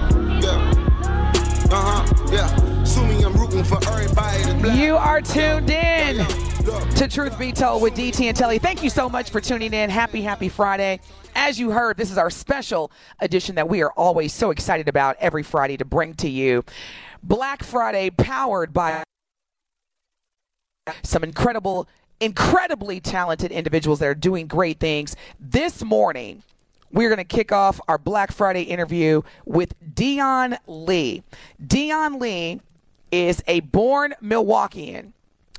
[0.42, 0.71] Yeah.
[1.71, 2.04] Uh huh.
[2.32, 2.50] Yeah.
[2.82, 4.76] Assuming I'm rooting for everybody that's black.
[4.76, 6.53] You are tuned in Yeah, yeah.
[6.64, 8.57] To Truth Be Told with DT and Telly.
[8.57, 9.89] Thank you so much for tuning in.
[9.89, 11.01] Happy, happy Friday.
[11.36, 15.18] As you heard, this is our special edition that we are always so excited about
[15.19, 16.64] every Friday to bring to you.
[17.21, 19.04] Black Friday powered by
[21.04, 21.88] some incredible,
[22.21, 25.18] incredibly talented individuals that are doing great things.
[25.41, 26.43] This morning,
[26.93, 31.24] we're going to kick off our Black Friday interview with Dion Lee.
[31.66, 32.61] Dion Lee
[33.11, 35.11] is a born Milwaukeean,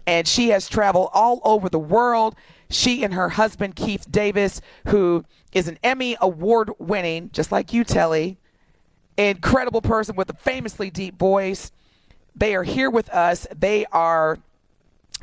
[0.06, 2.34] and she has traveled all over the world.
[2.70, 7.84] She and her husband, Keith Davis, who is an Emmy award winning, just like you,
[7.84, 8.38] Telly,
[9.16, 11.72] incredible person with a famously deep voice.
[12.34, 13.46] They are here with us.
[13.54, 14.38] They are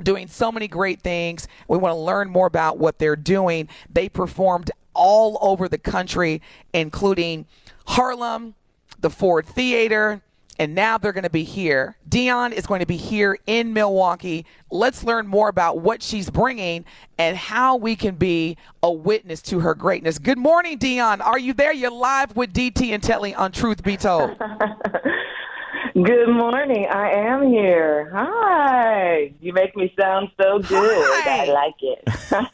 [0.01, 1.47] doing so many great things.
[1.67, 3.67] We want to learn more about what they're doing.
[3.91, 6.41] They performed all over the country,
[6.73, 7.45] including
[7.87, 8.55] Harlem,
[8.99, 10.21] the Ford Theater,
[10.61, 11.97] and now they're going to be here.
[12.07, 14.45] Dion is going to be here in Milwaukee.
[14.69, 16.85] Let's learn more about what she's bringing
[17.17, 20.19] and how we can be a witness to her greatness.
[20.19, 21.19] Good morning, Dion.
[21.19, 21.73] Are you there?
[21.73, 24.37] You're live with DT and Telly on Truth Be Told.
[25.95, 26.85] Good morning.
[26.91, 28.11] I am here.
[28.13, 29.33] Hi.
[29.41, 31.05] You make me sound so good.
[31.07, 31.41] Hi.
[31.41, 32.03] I like it.
[32.07, 32.45] Hi.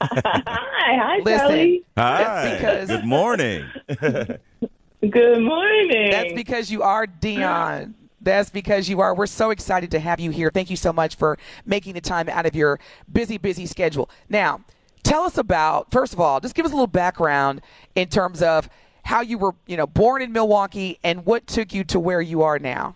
[0.46, 1.84] Hi, Listen, Kelly.
[1.98, 2.56] Hi.
[2.56, 3.66] Because- Good morning.
[5.02, 6.10] Good morning.
[6.10, 7.94] That's because you are Dion.
[8.20, 9.14] That's because you are.
[9.14, 10.50] We're so excited to have you here.
[10.52, 12.80] Thank you so much for making the time out of your
[13.12, 14.10] busy, busy schedule.
[14.28, 14.62] Now,
[15.04, 17.62] tell us about, first of all, just give us a little background
[17.96, 18.70] in terms of
[19.04, 22.42] how you were, you know, born in Milwaukee and what took you to where you
[22.42, 22.96] are now.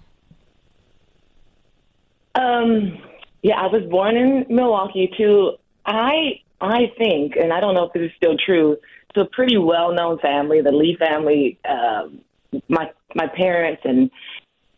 [2.33, 2.97] Um,
[3.43, 5.53] yeah, I was born in Milwaukee too.
[5.85, 8.77] I I think, and I don't know if this is still true.
[9.13, 11.59] It's a pretty well known family, the Lee family.
[11.67, 12.21] Um,
[12.69, 14.09] my my parents and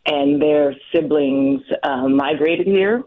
[0.05, 3.03] and their siblings um, migrated here.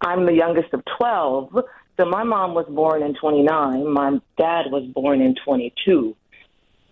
[0.00, 1.54] I'm the youngest of twelve,
[1.98, 3.92] so my mom was born in 29.
[3.92, 6.16] My dad was born in 22.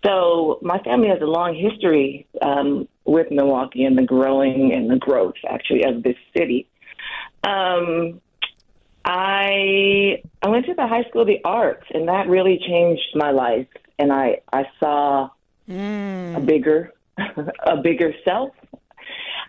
[0.04, 4.98] So my family has a long history um, with Milwaukee and the growing and the
[4.98, 6.68] growth, actually, of this city.
[7.42, 8.20] Um,
[9.08, 13.30] I I went to the High School of the Arts, and that really changed my
[13.30, 13.66] life.
[13.98, 15.30] And I I saw
[16.34, 16.92] a bigger
[17.66, 18.50] a bigger self.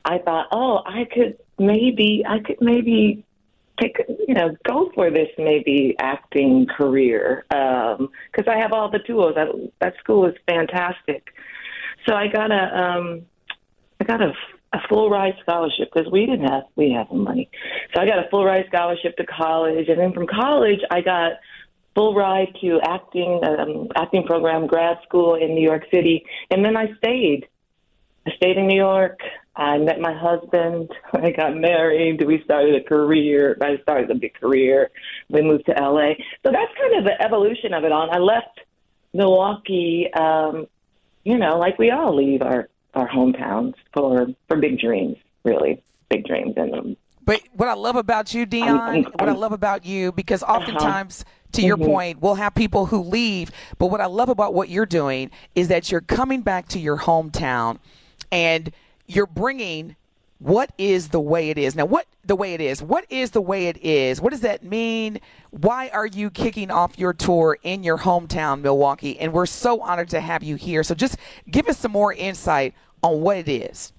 [0.06, 3.26] I thought, oh, I could maybe I could maybe
[3.82, 3.98] take
[4.28, 9.36] you know go for this maybe acting career because I have all the tools.
[9.36, 9.50] That
[9.82, 11.34] that school is fantastic.
[12.08, 13.26] So I got a um,
[14.00, 14.32] I got a,
[14.74, 17.50] a full ride scholarship because we didn't have we have the money.
[17.94, 21.34] So I got a full ride scholarship to college, and then from college I got
[21.96, 26.78] full ride to acting um, acting program grad school in New York City, and then
[26.78, 27.48] I stayed.
[28.28, 29.20] I stayed in New York.
[29.56, 30.90] I met my husband.
[31.14, 32.26] I got married.
[32.26, 33.58] We started a career.
[33.62, 34.92] I started a big career.
[35.30, 36.14] We moved to LA.
[36.44, 37.92] So that's kind of the evolution of it.
[37.92, 38.60] And I left
[39.14, 40.68] Milwaukee, um,
[41.24, 45.82] you know, like we all leave our, our hometowns for, for big dreams, really.
[46.10, 46.54] Big dreams.
[46.58, 50.12] And um, But what I love about you, Dion, I'm- what I love about you,
[50.12, 51.24] because oftentimes,
[51.54, 53.52] to your point, we'll have people who leave.
[53.78, 56.98] But what I love about what you're doing is that you're coming back to your
[56.98, 57.80] hometown
[58.32, 58.72] and
[59.08, 59.96] you're bringing
[60.40, 61.76] what is the way it is.
[61.76, 62.82] Now, what the way it is?
[62.82, 64.22] What is the way it is?
[64.22, 65.20] What does that mean?
[65.52, 69.20] Why are you kicking off your tour in your hometown, Milwaukee?
[69.20, 70.82] And we're so honored to have you here.
[70.84, 71.18] So just
[71.50, 72.74] give us some more insight
[73.04, 73.92] on what it is.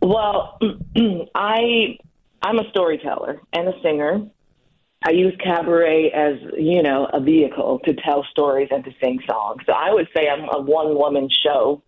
[0.00, 0.58] Well,
[1.34, 1.98] I
[2.42, 4.26] I'm a storyteller and a singer.
[5.06, 9.62] I use cabaret as you know a vehicle to tell stories and to sing songs.
[9.66, 11.82] So I would say I'm a one woman show,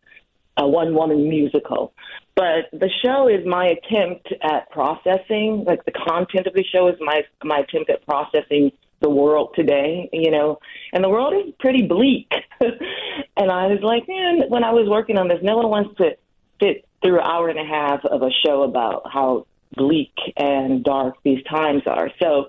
[0.57, 1.93] a one woman musical.
[2.35, 6.97] But the show is my attempt at processing, like the content of the show is
[7.01, 10.59] my my attempt at processing the world today, you know,
[10.93, 12.31] and the world is pretty bleak.
[12.61, 16.17] and I was like, man, when I was working on this, no one wants to
[16.63, 21.17] sit through an hour and a half of a show about how bleak and dark
[21.23, 22.11] these times are.
[22.23, 22.49] So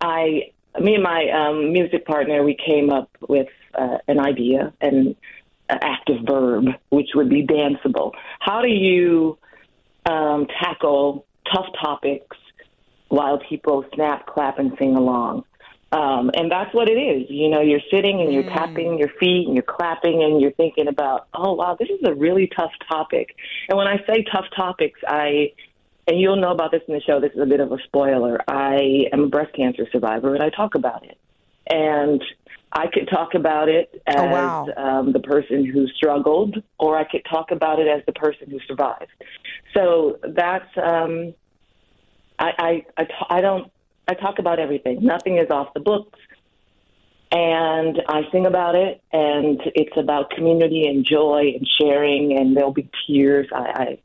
[0.00, 4.72] I, me and my um, music partner, we came up with uh, an idea,
[5.68, 8.12] an active verb, which would be danceable.
[8.40, 9.38] How do you
[10.06, 12.36] um, tackle tough topics
[13.08, 15.44] while people snap, clap, and sing along.
[15.92, 17.26] Um, and that's what it is.
[17.28, 20.88] You know, you're sitting and you're tapping your feet and you're clapping and you're thinking
[20.88, 23.36] about, oh, wow, this is a really tough topic.
[23.68, 25.52] And when I say tough topics, I,
[26.06, 28.40] and you'll know about this in the show, this is a bit of a spoiler.
[28.48, 31.18] I am a breast cancer survivor and I talk about it.
[31.70, 32.24] And
[32.74, 34.66] I could talk about it as Oh, wow.
[34.76, 38.58] um, the person who struggled, or I could talk about it as the person who
[38.66, 39.10] survived.
[39.76, 41.34] So that's um,
[42.38, 43.70] I I I, t- I don't
[44.08, 45.04] I talk about everything.
[45.04, 46.18] Nothing is off the books,
[47.30, 52.72] and I sing about it, and it's about community and joy and sharing, and there'll
[52.72, 53.48] be tears.
[53.54, 53.98] I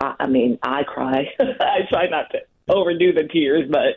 [0.00, 1.26] I, I- I mean I cry.
[1.40, 2.38] I try not to
[2.68, 3.94] overdo the tears, but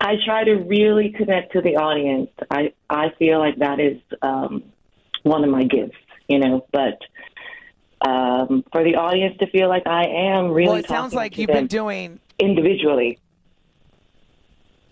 [0.00, 2.30] I try to really connect to the audience.
[2.50, 4.64] I I feel like that is um,
[5.22, 5.96] one of my gifts,
[6.28, 6.66] you know.
[6.72, 7.00] But
[8.06, 11.48] um, for the audience to feel like I am really well, it sounds like you've
[11.48, 13.18] been doing individually.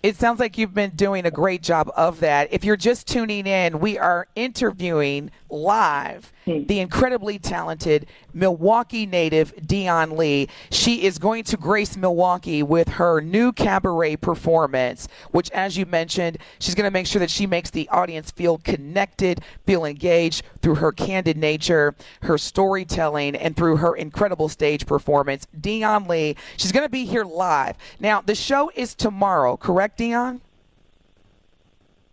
[0.03, 2.53] It sounds like you've been doing a great job of that.
[2.53, 6.65] If you're just tuning in, we are interviewing live Hmm.
[6.65, 10.49] the incredibly talented Milwaukee native Dion Lee.
[10.71, 16.37] She is going to grace Milwaukee with her new cabaret performance, which, as you mentioned,
[16.59, 20.75] she's going to make sure that she makes the audience feel connected, feel engaged through
[20.75, 25.47] her candid nature, her storytelling, and through her incredible stage performance.
[25.59, 27.77] Dion Lee, she's going to be here live.
[28.01, 30.43] Now, the show is tomorrow, correct, Dion?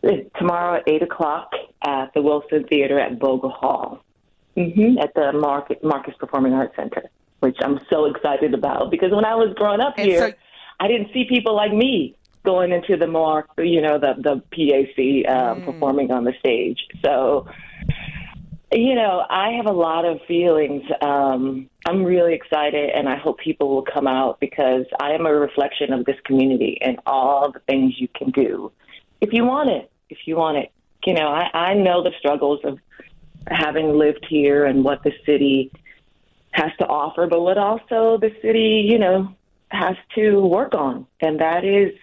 [0.04, 1.52] It's tomorrow at eight o'clock
[1.84, 4.04] at the Wilson Theater at Vogel Hall,
[4.56, 7.10] hmm at the Market, Marcus Performing Arts Center,
[7.40, 10.34] which I'm so excited about because when I was growing up And here, so-
[10.80, 15.32] I didn't see people like me going into the more, you know, the the PAC
[15.32, 16.80] um, performing on the stage.
[17.06, 17.46] So,
[18.72, 20.82] you know, I have a lot of feelings.
[21.02, 25.34] Um, I'm really excited, and I hope people will come out because I am a
[25.34, 28.72] reflection of this community and all the things you can do
[29.22, 29.92] if you want it.
[30.10, 30.72] If you want it,
[31.06, 32.80] you know, I, I know the struggles of
[33.48, 35.72] having lived here and what the city
[36.52, 39.34] has to offer, but what also the city, you know,
[39.70, 41.94] has to work on, and that is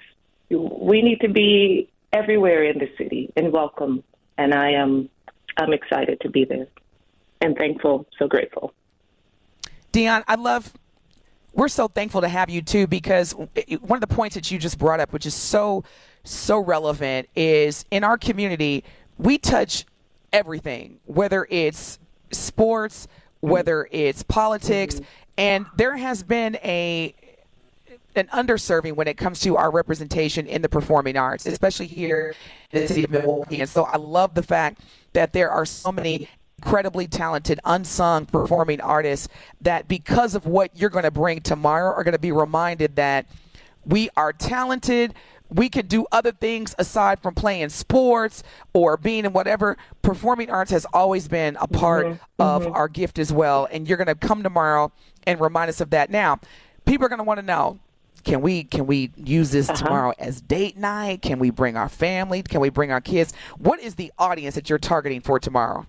[0.50, 4.02] we need to be everywhere in the city and welcome.
[4.38, 5.10] And I am,
[5.58, 6.66] I'm excited to be there,
[7.40, 8.72] and thankful, so grateful.
[9.92, 10.72] Dion, I love.
[11.52, 14.78] We're so thankful to have you too because one of the points that you just
[14.78, 15.84] brought up, which is so
[16.24, 18.84] so relevant, is in our community
[19.18, 19.84] we touch
[20.32, 21.98] everything, whether it's
[22.30, 23.08] sports,
[23.40, 25.00] whether it's politics,
[25.36, 27.14] and there has been a
[28.16, 32.34] an underserving when it comes to our representation in the performing arts, especially here
[32.72, 33.60] in the city of Milwaukee.
[33.60, 34.80] And so I love the fact
[35.12, 36.28] that there are so many
[36.58, 39.28] incredibly talented unsung performing artists
[39.60, 43.26] that because of what you're going to bring tomorrow are going to be reminded that
[43.84, 45.14] we are talented
[45.50, 48.42] we could do other things aside from playing sports
[48.72, 49.76] or being in whatever.
[50.02, 52.42] Performing arts has always been a part mm-hmm.
[52.42, 52.74] of mm-hmm.
[52.74, 54.92] our gift as well and you're going to come tomorrow
[55.26, 56.10] and remind us of that.
[56.10, 56.40] Now
[56.84, 57.78] people are going to want to know
[58.24, 59.84] can we can we use this uh-huh.
[59.84, 61.22] tomorrow as date night?
[61.22, 62.42] Can we bring our family?
[62.42, 63.32] Can we bring our kids?
[63.58, 65.86] What is the audience that you're targeting for tomorrow?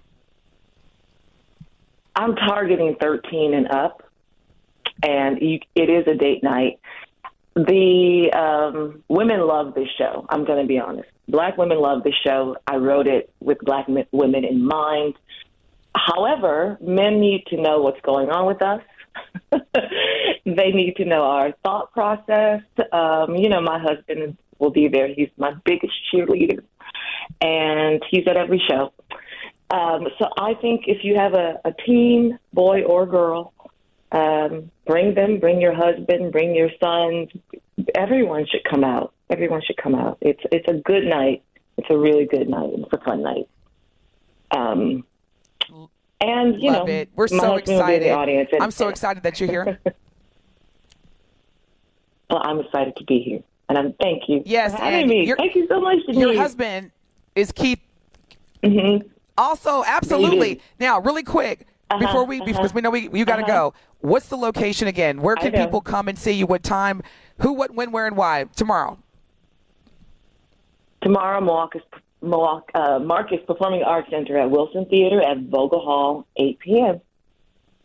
[2.16, 4.04] I'm targeting 13 and up,
[5.04, 6.80] and you, it is a date night.
[7.66, 10.26] The um, women love this show.
[10.30, 11.10] I'm going to be honest.
[11.28, 12.56] Black women love this show.
[12.66, 15.16] I wrote it with black m- women in mind.
[15.94, 18.82] However, men need to know what's going on with us.
[20.46, 22.62] they need to know our thought process.
[22.94, 25.08] Um, you know, my husband will be there.
[25.14, 26.64] He's my biggest cheerleader,
[27.42, 28.94] and he's at every show.
[29.72, 33.54] Um, so I think if you have a, a teen, boy or girl,
[34.12, 37.30] um, bring them, bring your husband, bring your sons.
[37.96, 39.14] Everyone should come out.
[39.30, 40.18] Everyone should come out.
[40.22, 41.44] It's it's a good night.
[41.78, 42.72] It's a really good night.
[42.74, 43.48] It's a fun night.
[44.52, 45.06] Um,
[46.22, 48.50] and you love know, it we're so husband will be in excited audience.
[48.52, 49.80] and- i'm so excited that you're here
[52.30, 55.26] Well, I'm excited to be here, and I'm thank you Yes, for having me.
[55.26, 56.40] your- Thank you so much, your Denise.
[56.40, 56.92] husband
[57.36, 57.80] is keith
[58.64, 59.08] Mhm.
[59.38, 60.60] Also, absolutely.
[60.80, 63.72] Now, really quick, Uh-huh, before we because we know we you got to Uh-huh.
[63.72, 63.74] go.
[64.02, 65.22] What's the location again?
[65.22, 66.46] Where can people come and see you?
[66.46, 67.02] What time?
[67.42, 67.54] Who?
[67.54, 67.74] What?
[67.74, 67.92] When?
[67.92, 68.06] Where?
[68.08, 68.46] And why?
[68.56, 68.98] Tomorrow.
[71.02, 71.82] Tomorrow, Milwaukee's,
[72.22, 77.02] Milwaukee, uh, Marcus Performing Arts Center at Wilson Theater at Vogel Hall, 8 p.m.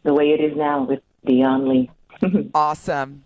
[0.03, 1.91] The way it is now with Dion Lee.
[2.55, 3.23] Awesome.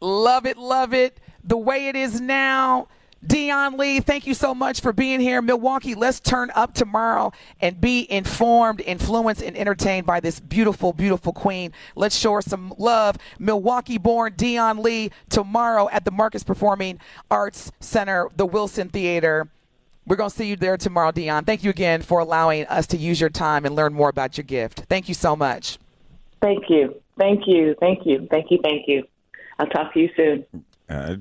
[0.00, 0.56] Love it.
[0.56, 1.18] Love it.
[1.44, 2.88] The way it is now.
[3.24, 5.40] Dion Lee, thank you so much for being here.
[5.40, 11.32] Milwaukee, let's turn up tomorrow and be informed, influenced, and entertained by this beautiful, beautiful
[11.32, 11.72] queen.
[11.94, 13.16] Let's show her some love.
[13.38, 16.98] Milwaukee born Dion Lee tomorrow at the Marcus Performing
[17.30, 19.48] Arts Center, the Wilson Theater.
[20.04, 21.44] We're going to see you there tomorrow, Dion.
[21.44, 24.44] Thank you again for allowing us to use your time and learn more about your
[24.44, 24.80] gift.
[24.88, 25.78] Thank you so much.
[26.40, 27.00] Thank you.
[27.16, 27.76] Thank you.
[27.78, 28.26] Thank you.
[28.28, 28.58] Thank you.
[28.64, 29.06] Thank you.
[29.60, 30.44] I'll talk to you soon.
[30.88, 31.16] Uh,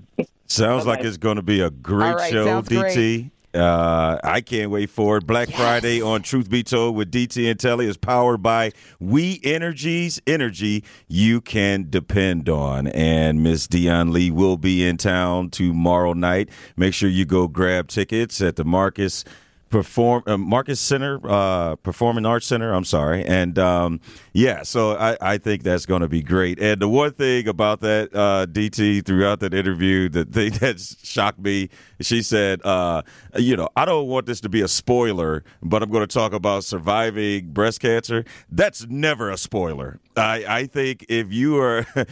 [0.51, 3.31] sounds like it's going to be a great right, show, DT.
[3.53, 5.27] Uh, I can't wait for it.
[5.27, 10.21] Black Friday on Truth Be Told with DT and Telly is powered by We Energies
[10.25, 12.87] Energy you can depend on.
[12.87, 16.49] And Miss Dion Lee will be in town tomorrow night.
[16.77, 19.25] Make sure you go grab tickets at the Marcus
[19.71, 22.73] perform uh, Marcus Center, uh, Performing Arts Center.
[22.73, 23.99] I'm sorry, and um,
[24.33, 26.59] yeah, so I, I think that's going to be great.
[26.59, 31.39] And the one thing about that uh, DT throughout that interview, the thing that shocked
[31.39, 31.69] me,
[32.05, 33.01] she said, uh,
[33.35, 36.33] you know, I don't want this to be a spoiler, but I'm going to talk
[36.33, 38.23] about surviving breast cancer.
[38.51, 39.99] That's never a spoiler.
[40.15, 42.05] I, I think if you are a,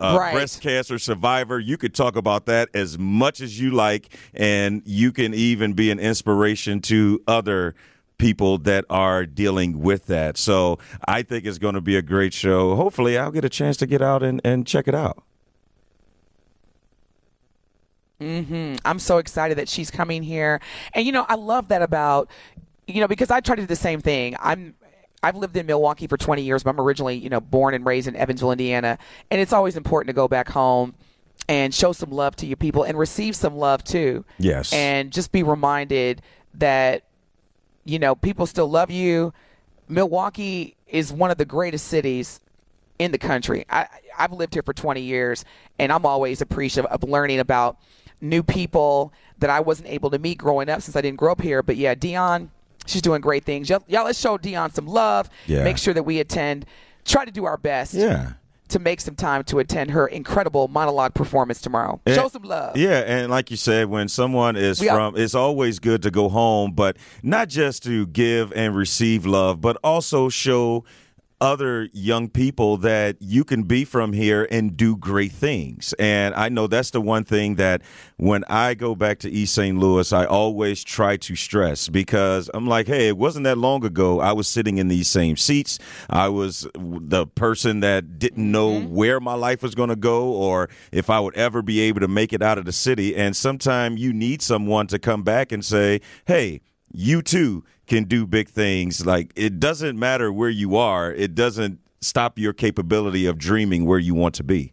[0.00, 0.32] a Right.
[0.32, 5.12] breast cancer survivor, you could talk about that as much as you like, and you
[5.12, 7.74] can even be an inspiration to other
[8.18, 10.36] people that are dealing with that.
[10.36, 10.78] So
[11.08, 12.76] I think it's going to be a great show.
[12.76, 15.22] Hopefully, I'll get a chance to get out and, and check it out.
[18.20, 18.76] Mm-hmm.
[18.84, 20.60] I'm so excited that she's coming here.
[20.94, 22.30] And you know, I love that about
[22.86, 24.36] you know because I try to do the same thing.
[24.40, 24.74] I'm
[25.22, 28.08] I've lived in Milwaukee for 20 years, but I'm originally, you know, born and raised
[28.08, 28.98] in Evansville, Indiana,
[29.30, 30.94] and it's always important to go back home
[31.48, 34.24] and show some love to your people and receive some love too.
[34.38, 34.72] Yes.
[34.72, 36.22] And just be reminded
[36.54, 37.04] that
[37.84, 39.32] you know, people still love you.
[39.88, 42.40] Milwaukee is one of the greatest cities
[42.98, 43.64] in the country.
[43.68, 45.44] I, I've lived here for 20 years,
[45.78, 47.78] and I'm always appreciative of learning about
[48.20, 51.40] new people that I wasn't able to meet growing up since I didn't grow up
[51.40, 51.62] here.
[51.62, 52.50] But yeah, Dion,
[52.86, 53.68] she's doing great things.
[53.70, 55.28] Y'all, y'all let's show Dion some love.
[55.46, 55.64] Yeah.
[55.64, 56.66] Make sure that we attend.
[57.04, 58.32] Try to do our best Yeah.
[58.68, 62.00] to make some time to attend her incredible monologue performance tomorrow.
[62.06, 62.76] And- show some love.
[62.76, 66.10] Yeah, and like you said, when someone is We are- from, it's always good to
[66.10, 70.84] go home, but not just to give and receive love, but also show
[71.40, 75.94] other young people that you can be from here and do great things.
[75.98, 77.82] And I know that's the one thing that
[78.18, 79.78] when I go back to East St.
[79.78, 84.20] Louis, I always try to stress because I'm like, hey, it wasn't that long ago
[84.20, 85.78] I was sitting in these same seats.
[86.10, 88.94] I was the person that didn't know mm-hmm.
[88.94, 92.08] where my life was going to go or if I would ever be able to
[92.08, 93.16] make it out of the city.
[93.16, 96.60] And sometimes you need someone to come back and say, hey,
[96.92, 99.04] you too can do big things.
[99.04, 103.98] Like it doesn't matter where you are, it doesn't stop your capability of dreaming where
[103.98, 104.72] you want to be.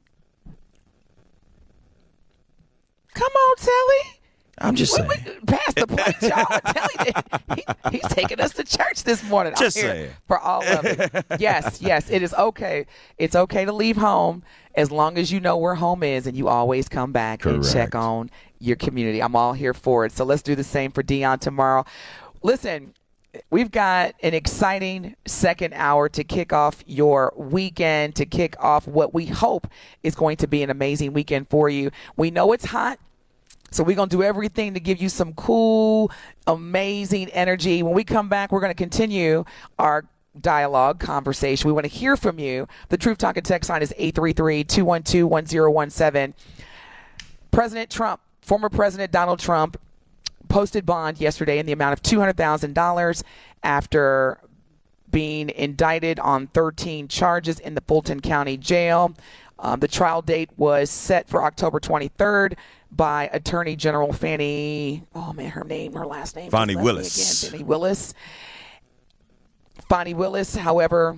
[3.14, 4.14] Come on, Telly.
[4.60, 5.08] I'm just saying.
[5.08, 6.46] Wait, wait, Pass the point, y'all.
[6.50, 7.56] I'm telling you,
[7.92, 9.54] he, he's taking us to church this morning.
[9.56, 10.10] I'm Just here saying.
[10.28, 11.26] for all of it.
[11.40, 12.88] yes, yes, it is okay.
[13.20, 14.44] It's okay to leave home
[14.76, 17.94] as long as you know where home is, and you always come back and check
[17.94, 19.22] on your community.
[19.22, 20.12] I'm all here for it.
[20.12, 21.86] So let's do the same for Dion tomorrow.
[22.42, 22.94] Listen.
[23.50, 29.13] We've got an exciting second hour to kick off your weekend, to kick off what
[29.13, 29.67] we hope
[30.03, 31.91] is going to be an amazing weekend for you.
[32.15, 33.00] We know it's hot.
[33.70, 36.12] So we're going to do everything to give you some cool,
[36.48, 37.84] amazing energy.
[37.84, 39.44] When we come back, we're going to continue
[39.77, 40.06] our
[40.39, 41.67] dialogue conversation.
[41.67, 42.67] We want to hear from you.
[42.89, 46.34] The Truth Talk and text line is 833-212-1017.
[47.51, 49.77] President Trump, former President Donald Trump,
[50.48, 53.24] posted bond yesterday in the amount of $200,000
[53.63, 54.39] after
[55.12, 59.13] being indicted on 13 charges in the Fulton County Jail.
[59.60, 62.56] Um, the trial date was set for October 23rd
[62.92, 65.04] by Attorney General Fani.
[65.16, 67.50] Oh man, her name, her last name, Fani just left me Willis.
[67.50, 68.13] Fani Willis.
[69.89, 71.18] Fani Willis, however,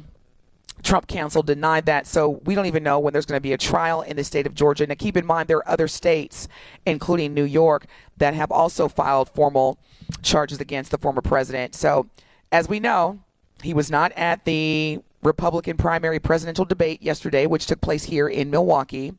[0.83, 2.07] Trump counsel denied that.
[2.07, 4.47] So we don't even know when there's going to be a trial in the state
[4.47, 4.87] of Georgia.
[4.87, 6.47] Now, keep in mind, there are other states,
[6.85, 7.85] including New York,
[8.17, 9.77] that have also filed formal
[10.21, 11.75] charges against the former president.
[11.75, 12.07] So,
[12.51, 13.19] as we know,
[13.61, 18.49] he was not at the Republican primary presidential debate yesterday, which took place here in
[18.49, 19.13] Milwaukee.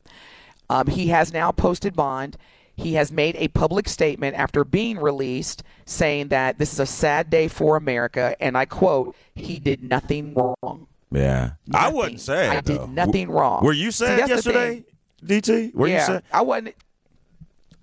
[0.71, 2.37] Um, he has now posted bond.
[2.76, 7.29] He has made a public statement after being released saying that this is a sad
[7.29, 8.35] day for America.
[8.40, 10.87] And I quote, he did nothing wrong.
[11.12, 11.50] Yeah.
[11.73, 11.97] I Nothing.
[11.97, 12.57] wasn't sad.
[12.57, 13.64] I did nothing W- wrong.
[13.64, 14.85] Were you sad yesterday,
[15.25, 15.75] DT?
[15.75, 16.23] Were you yeah, sad?
[16.33, 16.75] I wasn't.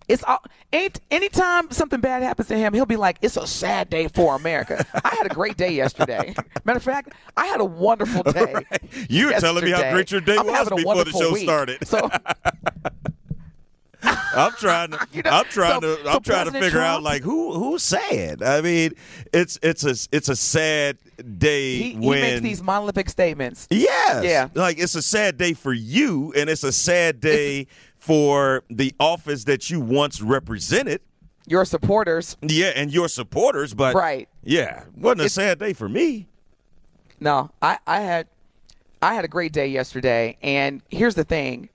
[0.07, 0.41] It's all,
[0.72, 4.36] ain't anytime something bad happens to him, he'll be like, "It's a sad day for
[4.38, 6.34] America." I had a great day yesterday.
[6.63, 8.55] Matter of fact, I had a wonderful day.
[9.10, 11.43] You were telling me how great your day I'm was before the show week.
[11.43, 11.86] started.
[11.86, 12.10] So
[14.04, 15.08] I'm trying to.
[15.12, 16.10] You know, I'm trying so- to.
[16.10, 18.44] I'm trying to figure out like who who's sad.
[18.44, 18.92] I mean,
[19.34, 20.98] it's it's a it's a sad
[21.38, 23.68] day He, he when makes these monolithic statements.
[23.70, 24.24] Yes.
[24.24, 24.50] Yeah.
[24.54, 29.46] Like it's a sad day for you, and it's a sad day for the office
[29.46, 31.01] that you once represented.
[31.48, 32.36] Your supporters.
[32.42, 34.27] Yeah, and your supporters, but Right.
[34.44, 36.27] Yeah, wasn't a sad day for me.
[37.20, 38.27] No, I, I had
[39.01, 41.70] I had a great day yesterday, and here's the thing: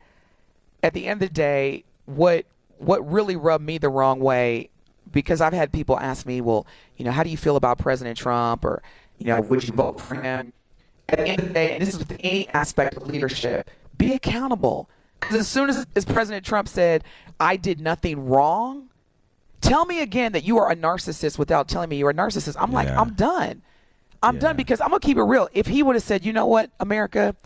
[0.83, 2.45] at the end of the day, what
[2.79, 4.69] what really rubbed me the wrong way,
[5.13, 6.67] because I've had people ask me, well,
[6.97, 8.83] you know, how do you feel about President Trump, or
[9.19, 10.53] you know, would you vote for him?
[11.09, 14.15] At the end of the day, and this is with any aspect of leadership, be
[14.15, 14.89] accountable.
[15.21, 17.05] Because as soon as, as President Trump said,
[17.39, 18.89] "I did nothing wrong,"
[19.61, 22.57] tell me again that you are a narcissist without telling me you're a narcissist.
[22.59, 23.63] I'm like, I'm done.
[24.23, 24.41] I'm Yeah.
[24.41, 25.49] done because I'm gonna keep it real.
[25.53, 27.37] If he would have said, you know what, America,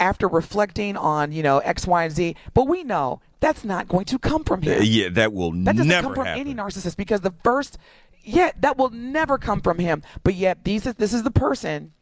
[0.00, 4.04] after reflecting on you know X, Y, and Z, but we know that's not going
[4.06, 4.80] to come from him.
[4.80, 6.40] Uh, yeah, that will That doesn't never come from happen.
[6.40, 7.78] any narcissist because the first,
[8.22, 10.02] yeah, that will never come from him.
[10.24, 11.92] But yet, these is, this is the person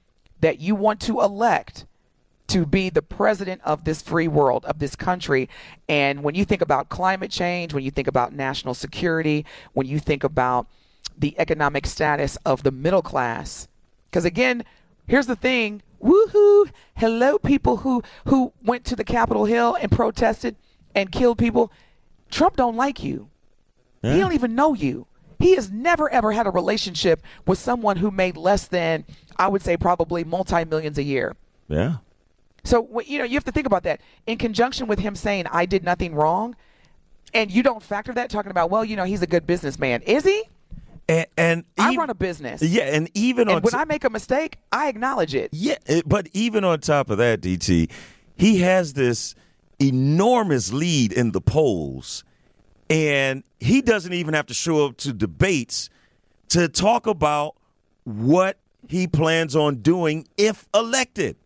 [0.41, 1.85] that you want to elect
[2.49, 5.49] to be the president of this free world, of this country.
[5.89, 9.99] And when you think about climate change, when you think about national security, when you
[9.99, 10.69] think about
[11.19, 13.69] the economic status of the middle class,
[14.09, 14.65] because again,
[15.07, 15.83] here's the thing.
[16.07, 16.71] Woohoo!
[16.95, 20.57] Hello, people who who went to the Capitol Hill and protested
[20.95, 21.73] and killed people.
[22.31, 23.29] Trump don't like you.
[24.03, 25.09] He don't even know you.
[25.41, 29.05] He has never ever had a relationship with someone who made less than
[29.37, 31.35] I would say probably multi millions a year.
[31.67, 31.97] Yeah.
[32.63, 35.67] So you know you have to think about that in conjunction with him saying I
[35.67, 36.55] did nothing wrong,
[37.35, 40.23] and you don't factor that talking about well you know he's a good businessman is
[40.23, 40.45] he?
[41.09, 42.63] And, and I run a business.
[42.63, 45.51] Yeah, and even on And when t- I make a mistake, I acknowledge it.
[45.53, 47.91] Yeah, it- but even on top of that, DT,
[48.37, 49.35] he has this
[49.79, 52.25] enormous lead in the polls,
[52.91, 55.91] and he doesn't even have to show up to debates
[56.49, 57.55] to talk about
[58.05, 58.59] what
[58.89, 61.37] he plans on doing if elected.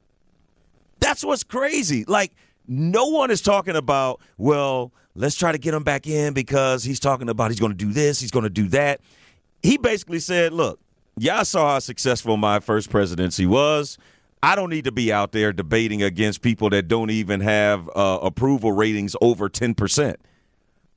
[1.01, 2.05] That's what's crazy.
[2.07, 2.33] Like,
[2.69, 7.01] no one is talking about, well, let's try to get him back in because he's
[7.01, 9.01] talking about he's going to do this, he's going to do that.
[9.63, 10.81] He basically said, look,
[11.17, 13.99] y'all saw how successful my first presidency was.
[14.43, 18.21] I don't need to be out there debating against people that don't even have uh,
[18.23, 20.17] approval ratings over 10%.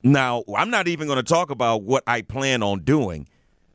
[0.02, 3.28] Now, I'm not even going to talk about what I plan on doing.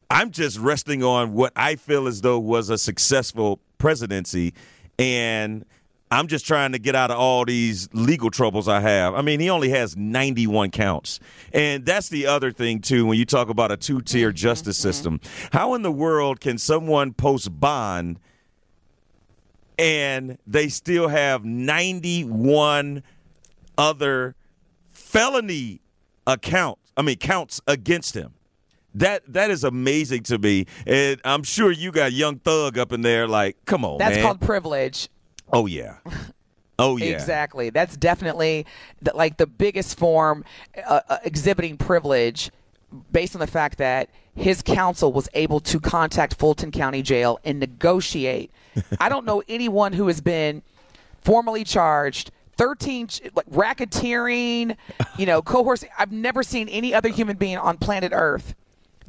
[0.09, 4.53] I'm just resting on what I feel as though was a successful presidency.
[4.97, 5.65] And
[6.11, 9.13] I'm just trying to get out of all these legal troubles I have.
[9.13, 11.19] I mean, he only has 91 counts.
[11.53, 14.35] And that's the other thing, too, when you talk about a two tier mm-hmm.
[14.35, 14.87] justice mm-hmm.
[14.87, 15.21] system.
[15.53, 18.19] How in the world can someone post bond
[19.77, 23.03] and they still have 91
[23.77, 24.35] other
[24.89, 25.81] felony
[26.25, 28.33] accounts, I mean, counts against him?
[28.95, 33.03] That that is amazing to me, and I'm sure you got young thug up in
[33.03, 33.27] there.
[33.27, 34.23] Like, come on, That's man.
[34.25, 35.09] called privilege.
[35.51, 35.97] Oh yeah.
[36.77, 37.07] Oh yeah.
[37.07, 37.69] Exactly.
[37.69, 38.65] That's definitely
[39.01, 40.45] the, like the biggest form
[40.87, 42.51] uh, uh, exhibiting privilege
[43.11, 47.59] based on the fact that his counsel was able to contact Fulton County Jail and
[47.59, 48.51] negotiate.
[48.99, 50.61] I don't know anyone who has been
[51.21, 54.75] formally charged 13 like racketeering,
[55.17, 55.83] you know, coerce.
[55.97, 58.55] I've never seen any other human being on planet Earth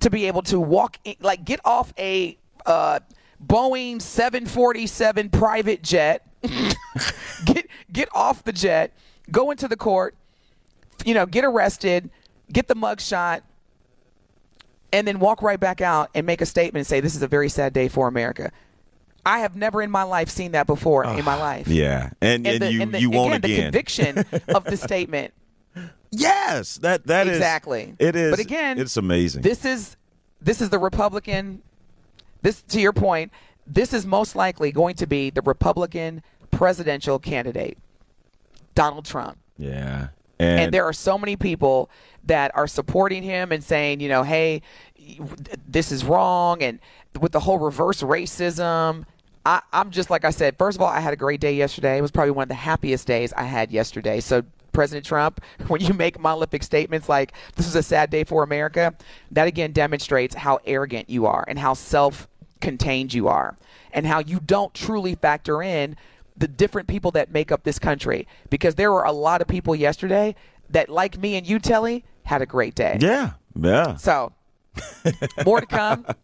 [0.00, 3.00] to be able to walk in, like get off a uh,
[3.44, 6.26] Boeing 747 private jet,
[7.44, 8.92] get get off the jet,
[9.30, 10.14] go into the court,
[11.04, 12.10] you know, get arrested,
[12.52, 13.42] get the mug shot,
[14.92, 17.28] and then walk right back out and make a statement and say this is a
[17.28, 18.52] very sad day for America.
[19.24, 21.68] I have never in my life seen that before in my life.
[21.68, 25.34] Yeah, and and, the, you and the, you won't again, the conviction of the statement.
[26.12, 27.94] Yes, that that is exactly.
[28.00, 28.32] It is.
[28.32, 29.42] But again, it's amazing.
[29.42, 29.96] This is
[30.40, 31.62] this is the Republican.
[32.42, 33.32] This to your point.
[33.66, 37.78] This is most likely going to be the Republican presidential candidate,
[38.74, 39.38] Donald Trump.
[40.38, 41.88] yeah, And, there are so many people
[42.24, 44.62] that are supporting him and saying, you know, hey,
[45.68, 46.78] this is wrong, and
[47.18, 49.04] with the whole reverse racism.
[49.46, 50.58] I, I'm just like I said.
[50.58, 51.96] First of all, I had a great day yesterday.
[51.96, 54.20] It was probably one of the happiest days I had yesterday.
[54.20, 58.42] So President Trump, when you make monolithic statements like "This is a sad day for
[58.42, 58.94] America,"
[59.30, 61.74] that again demonstrates how arrogant you are and how
[62.60, 63.56] self-contained you are,
[63.92, 65.96] and how you don't truly factor in
[66.36, 68.26] the different people that make up this country.
[68.48, 70.34] Because there were a lot of people yesterday
[70.70, 72.98] that, like me and you, Telly, had a great day.
[73.00, 73.96] yeah, yeah.
[73.96, 74.32] So,
[75.44, 76.06] more to come.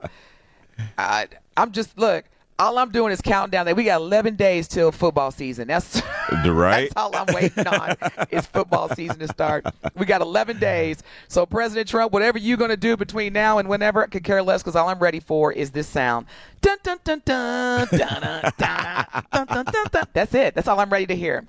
[0.99, 1.25] Uh,
[1.57, 2.27] I'm just look
[2.59, 5.69] all I'm doing is counting down that we got 11 days till football season.
[5.69, 6.01] That's
[6.47, 6.89] right.
[6.89, 7.97] that's all I'm waiting on
[8.31, 9.67] is football season to start.
[9.95, 11.03] We got 11 days.
[11.29, 14.43] So President Trump, whatever you're going to do between now and whenever, I could care
[14.43, 16.27] less because all I'm ready for is this sound.
[16.63, 20.55] Dun, dun, dun, dun, dun, dun, dun, dun, That's it.
[20.55, 21.47] That's all I'm ready to hear.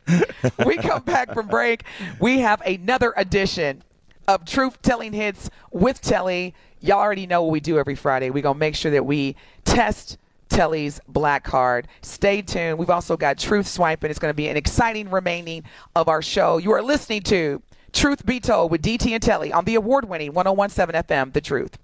[0.65, 1.84] We come back from break.
[2.20, 3.84] We have another edition
[4.28, 6.54] of Truth Telling Hits with Telly.
[6.82, 8.30] Y'all already know what we do every Friday.
[8.30, 10.17] We're going to make sure that we test–
[10.49, 11.88] Telly's black card.
[12.01, 12.77] Stay tuned.
[12.77, 14.10] We've also got Truth Swiping.
[14.10, 15.63] It's going to be an exciting remaining
[15.95, 16.57] of our show.
[16.57, 17.62] You are listening to
[17.93, 21.77] Truth Be Told with DT and Telly on the award winning 1017 FM, The Truth.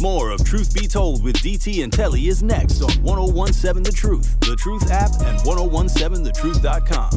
[0.00, 4.38] More of Truth Be Told with DT and Telly is next on 1017 The Truth,
[4.40, 7.10] The Truth app, and 1017thetruth.com.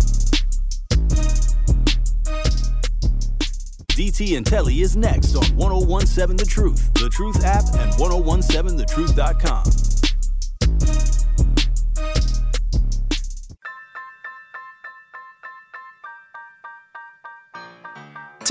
[3.91, 9.80] DT and Telly is next on 1017 The Truth, The Truth app, and 1017thetruth.com.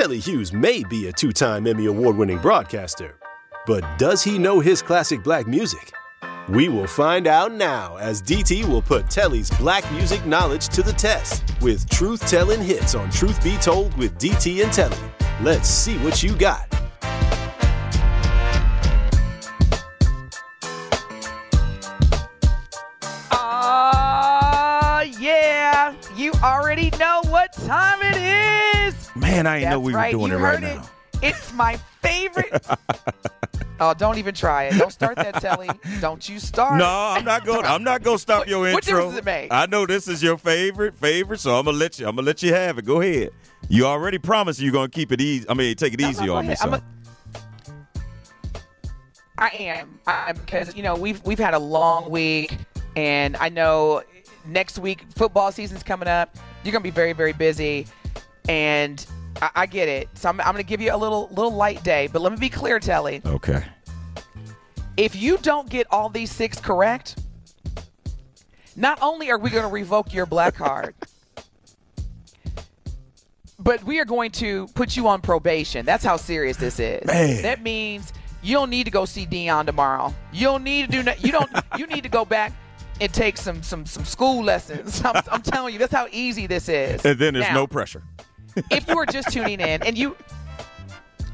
[0.01, 3.19] Telly Hughes may be a two time Emmy Award winning broadcaster,
[3.67, 5.93] but does he know his classic black music?
[6.49, 10.95] We will find out now as DT will put Telly's black music knowledge to the
[10.95, 14.97] test with truth telling hits on Truth Be Told with DT and Telly.
[15.43, 16.80] Let's see what you got.
[29.21, 30.15] Man, I didn't know we right.
[30.15, 30.77] were doing you it right heard it.
[30.77, 30.91] now.
[31.23, 32.67] It's my favorite.
[33.81, 34.79] oh, don't even try it.
[34.79, 35.69] Don't start that, Telly.
[36.01, 36.79] Don't you start.
[36.79, 37.67] No, I'm not going.
[37.67, 38.81] I'm not going to stop What- your what intro.
[38.83, 39.53] difference does it make?
[39.53, 42.09] I know this is your favorite, favorite, so I'm gonna let you.
[42.09, 42.87] I'm gonna let you have it.
[42.87, 43.31] Go ahead.
[43.69, 45.47] You already promised you're gonna keep it easy.
[45.49, 46.55] I mean, take it No, no, easy go on me.
[46.57, 46.67] So.
[46.69, 46.83] I'm a-
[49.39, 49.99] I am.
[50.07, 52.57] I, because you know we've we've had a long week,
[52.97, 54.03] and I know
[54.47, 56.35] next week football season's coming up.
[56.65, 57.87] You're gonna be very very busy,
[58.51, 59.07] and
[59.41, 60.09] I, I get it.
[60.15, 62.09] So I'm, I'm gonna give you a little little light day.
[62.13, 63.23] But let me be clear, Telly.
[63.25, 63.65] okay.
[64.97, 67.23] If you don't get all these six correct,
[68.77, 70.95] not only are we going to revoke your black card,
[73.59, 75.87] but we are going to put you on probation.
[75.87, 77.07] That's how serious this is.
[77.07, 77.41] Man.
[77.41, 80.13] That means you don't need to go see Dion tomorrow.
[80.33, 82.53] You don't need to do no- you don't you need to go back
[83.01, 85.03] and take some some some school lessons.
[85.05, 87.03] I'm, I'm telling you, that's how easy this is.
[87.07, 88.03] And then there's Now, no pressure.
[88.71, 90.17] If you were just tuning in and you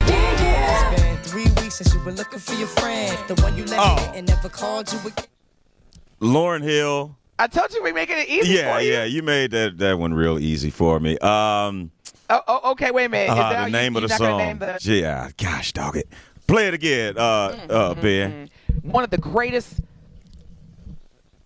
[0.01, 3.17] It's been three weeks since you were looking for your friend.
[3.29, 4.13] The one you let Oh.
[4.15, 5.27] and never called you again.
[6.21, 7.17] Lauryn Hill.
[7.39, 8.93] I told you we making it easy Yeah, for you.
[8.93, 11.17] yeah, you made that that one real easy for me.
[11.19, 11.91] Um,
[12.31, 12.91] Oh, oh, okay.
[12.91, 13.33] Wait a minute.
[13.33, 14.59] Is uh, that the you- name you're of the song.
[14.59, 16.09] the- Mm-hmm, Yeah, gosh, dog it.
[16.47, 18.51] Play it again, uh, uh, Ben.
[18.83, 19.75] one of the greatest.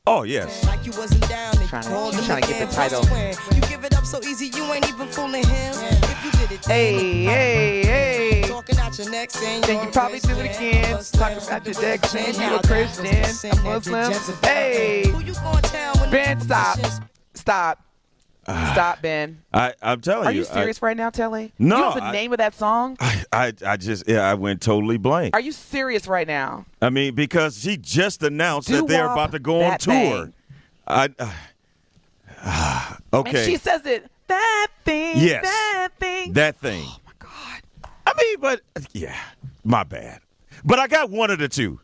[0.07, 0.65] Oh yes.
[0.65, 2.75] Like you wasn't down and Trying to- you called she's him trying to get the
[2.75, 3.05] title.
[3.55, 5.75] You give it up so easy, you ain't even fooling him.
[6.25, 8.43] If you did it, then Hey, hey, hey.
[8.49, 10.93] Talking out your neck saying Then you're you a probably do it again.
[10.97, 12.41] But Talking about your you dick, do it saying again.
[12.41, 14.13] you a Now that was the Christian, sin a Muslim.
[14.45, 15.09] Hey.
[15.09, 16.79] Who you gonna tell when Ben, stop.
[17.35, 17.85] Stop.
[18.45, 19.41] Stop, Ben.
[19.55, 20.29] I, I'm telling you.
[20.29, 20.39] Are you.
[20.41, 21.53] you serious right now, Telly?
[21.61, 22.97] No, You know the I- name of that song?
[23.01, 25.35] I, I, I just, yeah, I went totally blank.
[25.37, 26.67] Are you serious right now?
[26.81, 30.25] I mean, because she just announced that they're about to go on tour.
[30.27, 30.33] thing.
[30.89, 31.09] I,
[32.45, 33.39] uh, okay.
[33.39, 34.11] And she says it.
[34.33, 35.19] That thing.
[35.19, 35.45] Yes.
[35.45, 36.33] That thing.
[36.33, 36.85] That thing.
[36.87, 37.63] oh my God.
[38.07, 38.61] I mean, but
[38.93, 39.17] yeah,
[39.63, 40.21] my bad.
[40.65, 41.81] But I got one of the two.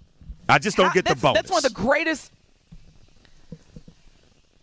[0.49, 1.43] I just don't How- get the that's, bonus.
[1.43, 2.33] That's one of the greatest.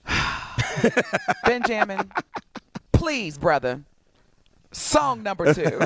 [1.45, 2.11] Benjamin,
[2.91, 3.81] please, brother.
[4.71, 5.63] Song number two.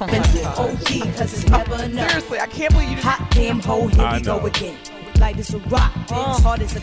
[0.00, 1.78] OG, cause it's never.
[1.78, 3.08] Seriously, I can't believe you didn't.
[3.08, 4.76] Hot damn hoe, here we go again.
[5.22, 6.40] Light as a rock, bitch, uh.
[6.42, 6.80] hard as a.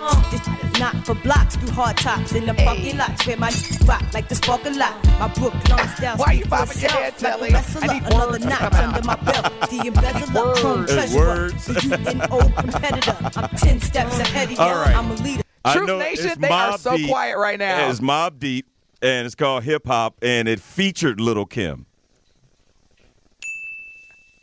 [0.00, 0.30] Uh.
[0.30, 3.50] This is not for blocks through hard tops in the parking lots where my
[3.84, 4.94] rock like the spark a lot.
[5.18, 6.16] My Brooklyn style.
[6.16, 7.52] Why you speak for bobbing your itself head, Telly?
[7.52, 7.82] wrestler.
[7.82, 8.44] I need Another words.
[8.44, 9.70] notch under my belt.
[9.70, 10.92] The embezzler, chrome Words.
[10.92, 11.26] treasurer.
[11.26, 11.64] Words.
[11.66, 13.16] The UNO competitor.
[13.40, 14.74] I'm ten steps ahead of y'all.
[14.80, 14.94] right.
[14.96, 15.42] I'm a leader.
[15.64, 17.08] I Truth know Nation, it's they are so Deep.
[17.08, 17.88] quiet right now.
[17.90, 18.66] It's Mobb Deep,
[19.02, 21.86] and it's called Hip Hop, and it featured Little Kim.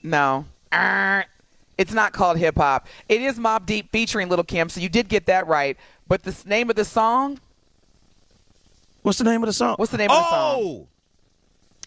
[0.03, 0.45] No.
[0.73, 1.25] Arr.
[1.81, 2.87] It's not called hip hop.
[3.09, 5.75] It is Mobb Deep featuring Little Kim, so you did get that right.
[6.07, 7.39] But the name of the song,
[9.01, 9.77] What's the name of the song?
[9.77, 10.55] What's the name of the song?
[10.61, 10.87] Oh,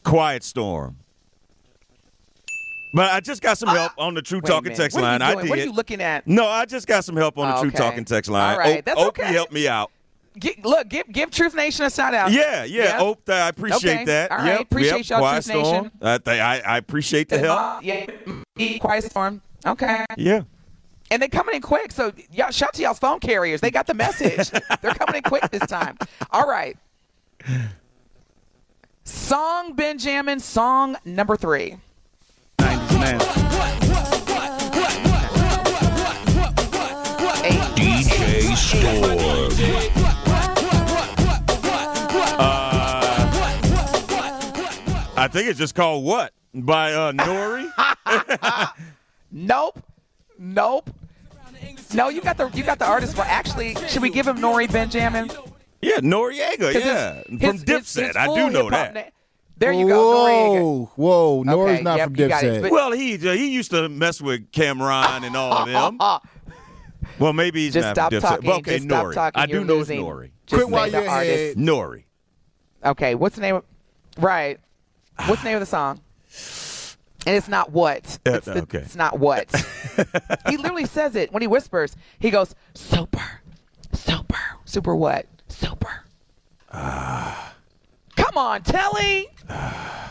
[0.03, 0.97] Quiet Storm.
[2.93, 4.41] But I just got some help on the True Ah!
[4.43, 5.23] Wait a Talking text What are you line.
[5.23, 5.49] I doing?
[5.49, 5.67] What are did.
[5.69, 6.27] you looking at?
[6.27, 7.79] no, I just got some help on the Oh, True okay.
[7.79, 8.53] Talking text line.
[8.55, 9.33] All right, Ope- that's Opie okay.
[9.33, 9.93] helped me out.
[10.37, 12.33] Get, look, give give Truth Nation a shout out.
[12.33, 12.99] Yeah, yeah.
[13.01, 14.05] Ope, I appreciate Okay.
[14.07, 14.33] that.
[14.33, 14.47] All right.
[14.47, 15.09] Yep, Appreciate yep.
[15.09, 15.91] y'all, Quiet Truth Nation.
[15.97, 16.21] Storm.
[16.27, 17.61] I, I, I appreciate the And help.
[17.61, 17.85] Mob-
[18.57, 19.41] yeah, Quiet Storm.
[19.67, 20.05] Okay.
[20.17, 20.43] Yeah.
[21.11, 21.93] And they're coming in quick.
[21.93, 23.61] So y'all shout to y'all's phone carriers.
[23.61, 24.51] They got the message.
[24.83, 25.99] they're coming in quick this time.
[26.31, 26.77] All right.
[29.05, 31.77] Song Benjamin, song number three.
[37.77, 39.35] DJ Storm.
[45.17, 46.33] I think it's just called What?
[46.55, 47.71] By uh, Nori.
[49.35, 49.83] Nope.
[50.39, 50.91] Nope.
[51.93, 53.15] No, you got the you got the artist.
[53.17, 55.31] For actually, should we give him Nori Benjamin?
[55.83, 56.73] yeah, Noreaga.
[56.73, 57.15] Yeah.
[57.15, 58.07] his- From his- Dipset.
[58.09, 58.95] his I do know that.
[58.95, 59.03] na-
[59.59, 60.61] there you go, Noreaga.
[60.63, 61.45] Whoa, whoa.
[61.45, 62.47] Nori's Okay, not yep, from you got it.
[62.59, 62.63] Dipset.
[62.63, 65.99] But- Well, he uh, he used to mess with Cam'ron and all of them.
[67.19, 68.21] Well, maybe he's Just not stop Dipset.
[68.23, 68.49] talking.
[68.49, 69.15] Well, okay, Just stop Nori.
[69.15, 69.41] talking.
[69.41, 70.31] I do know it's Nori.
[70.47, 71.33] Just Quit while name the you're artist.
[71.33, 71.57] ahead.
[71.59, 72.05] Nori.
[72.85, 73.65] Okay, what's the name of
[74.19, 74.59] right?
[75.27, 76.01] What's the name of the song?
[77.27, 78.19] And it's not what.
[78.27, 78.79] Uh, It's, okay.
[78.79, 79.51] it's not what.
[80.49, 81.97] he literally says it when he whispers.
[82.19, 83.41] He goes, super,
[83.93, 85.27] super, super what?
[85.49, 86.05] Super.
[86.71, 89.29] Come on, Telly.
[89.49, 90.11] How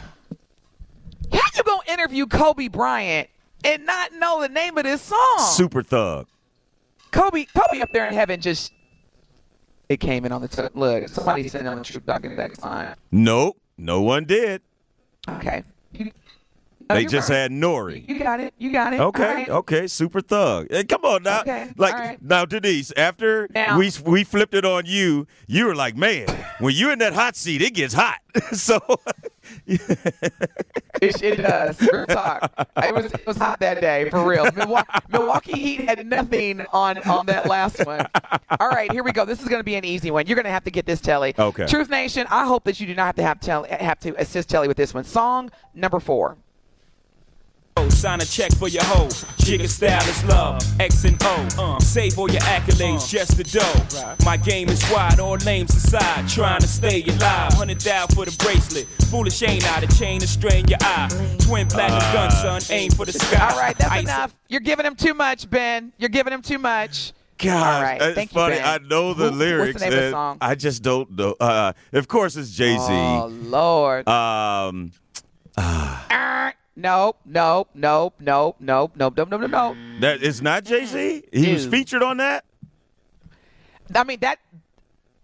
[1.32, 3.30] you gonna interview Kobe Bryant
[3.64, 5.38] and not know the name of this song?
[5.40, 6.28] Super Thug.
[7.12, 8.72] Kobe, Kobe up there in heaven just.
[9.90, 11.08] It came in on the t- look.
[11.10, 12.96] Somebody sent on the truth talking text line.
[13.12, 13.58] Nope.
[13.78, 14.62] No one did.
[15.28, 15.64] Okay.
[16.90, 17.36] No, They just right.
[17.38, 18.08] had Nori.
[18.10, 18.54] You got it.
[18.58, 19.00] You got it.
[19.00, 19.50] Okay, right.
[19.50, 20.68] okay, super thug.
[20.70, 22.22] Hey, come on now, Okay, like right.
[22.22, 22.92] now, Denise.
[22.98, 26.28] After Now- we we flipped it on you, you were like, man,
[26.60, 28.20] when you're in that hot seat, it gets hot.
[28.52, 28.80] so
[31.02, 31.82] It, it does.
[31.82, 32.52] Real talk.
[32.78, 34.50] It was it was hot that day for real.
[34.56, 38.06] Milwaukee, Milwaukee Heat had nothing on on that last one.
[38.60, 39.26] All right, here we go.
[39.26, 40.28] This is going to be an easy one.
[40.28, 41.34] You're going to have to get this, Telly.
[41.38, 41.66] Okay.
[41.66, 42.26] Truth Nation.
[42.30, 44.78] I hope that you do not have to have Telly, have to assist Telly with
[44.78, 45.04] this one.
[45.04, 46.38] Song number four.
[47.90, 49.08] Sign a check for your hoe.
[49.40, 50.62] Jigga style is love.
[50.80, 51.78] X and O.
[51.80, 54.16] Save all your accolades, just the dough.
[54.26, 56.28] My game is wide, all names aside.
[56.28, 57.54] Trying to stay alive.
[57.54, 58.88] Hundred thou for the bracelet.
[59.10, 59.80] Foolish ain't I?
[59.86, 61.08] The chain to strain your eye.
[61.40, 62.62] Twin platinum gun, son.
[62.76, 63.50] Aim for the sky.
[63.52, 64.36] All right, that's Ice- enough.
[64.50, 65.94] You're giving him too much, Ben.
[65.98, 67.14] You're giving him too much.
[67.38, 68.56] God, All right, it's thank funny.
[68.58, 68.66] Ben.
[68.66, 70.38] I know the Who- lyrics, What's the name of the song?
[70.42, 71.36] I just don't know.
[71.40, 72.84] Uh, of course, it's Jay Z.
[72.90, 74.08] Oh Lord.
[74.08, 74.92] um,
[75.58, 79.78] Ah, Nope, nope, nope, nope, nope, nope, nope, nope, nope, nope.
[80.02, 81.24] that it's not Jay Z.
[81.32, 82.46] He was featured on that.
[83.94, 84.40] I mean that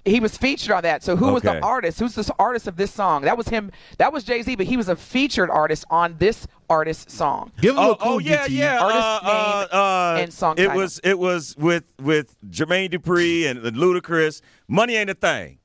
[0.06, 1.04] he was featured on that.
[1.04, 1.60] So who was Okay.
[1.60, 2.00] the artist?
[2.00, 3.24] Who's the artist of this song?
[3.24, 3.72] That was him.
[3.98, 7.52] That was Jay Z, but he was a featured artist on this artist's song.
[7.60, 8.50] Give him a Oh, clue, oh yeah, DT.
[8.52, 8.80] yeah.
[8.80, 10.82] Artist uh, name uh, uh, and song It title.
[10.82, 14.42] was it was with with Jermaine Dupri and, and Ludacris.
[14.68, 15.58] Money ain't a thing.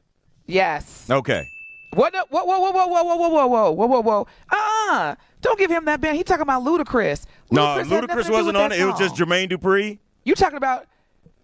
[0.47, 1.07] Yes.
[1.11, 1.47] Okay.
[1.95, 2.13] What?
[2.13, 4.27] the- Whoa, whoa, whoa, whoa, whoa, whoa, whoa, whoa, whoa, whoa, whoa.
[4.51, 6.17] Ah, don't give him that band.
[6.17, 7.27] He talking about Ludacris.
[7.51, 8.81] No, Ludacris wasn't on it.
[8.81, 9.15] It was just.
[9.15, 9.99] Jermaine Dupri.
[10.25, 10.87] You talking about?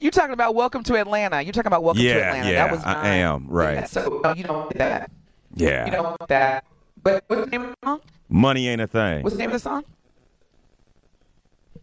[0.01, 1.43] You talking about Welcome to Atlanta?
[1.43, 2.49] You talking about Welcome to Atlanta?
[2.49, 3.75] yeah, that was I am, right.
[3.75, 5.11] Yeah, so no, you don't want that.
[5.55, 5.85] Yeah.
[5.85, 6.65] You don't want that.
[7.03, 8.01] But what's the name of the song?
[8.31, 9.23] Money ain't a thing.
[9.23, 9.85] What's the name of the song?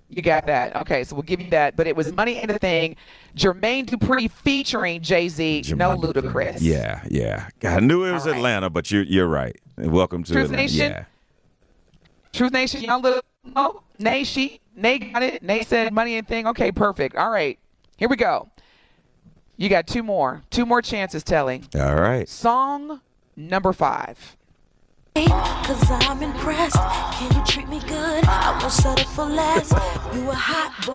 [0.09, 0.75] You got that.
[0.77, 1.75] Okay, so we'll give you that.
[1.75, 2.95] But it was Money Ain't a Thing,
[3.35, 6.59] Jermaine Dupri featuring Jay Z, no Ludacris.
[6.61, 7.49] Yeah, yeah.
[7.63, 8.37] I knew it was All right.
[8.37, 9.59] Atlanta, but you're you're right.
[9.77, 10.63] Welcome to the Truth Atlanta.
[10.63, 10.91] Nation?
[10.91, 11.05] Yeah.
[12.31, 13.21] Truth Nation, y'all little
[13.55, 15.43] oh, Nay she Nay got it.
[15.43, 16.47] Nay said money and thing.
[16.47, 17.15] Okay, perfect.
[17.15, 17.59] All right.
[17.97, 18.49] Here we go.
[19.57, 20.43] You got two more.
[20.51, 21.63] Two more chances, Telly.
[21.75, 22.29] All right.
[22.29, 23.01] Song
[23.35, 24.36] number five.
[25.25, 26.75] Cause I'm impressed.
[26.75, 28.23] Can you treat me good?
[28.25, 29.71] I won't settle for less.
[30.13, 30.93] You a hot boy.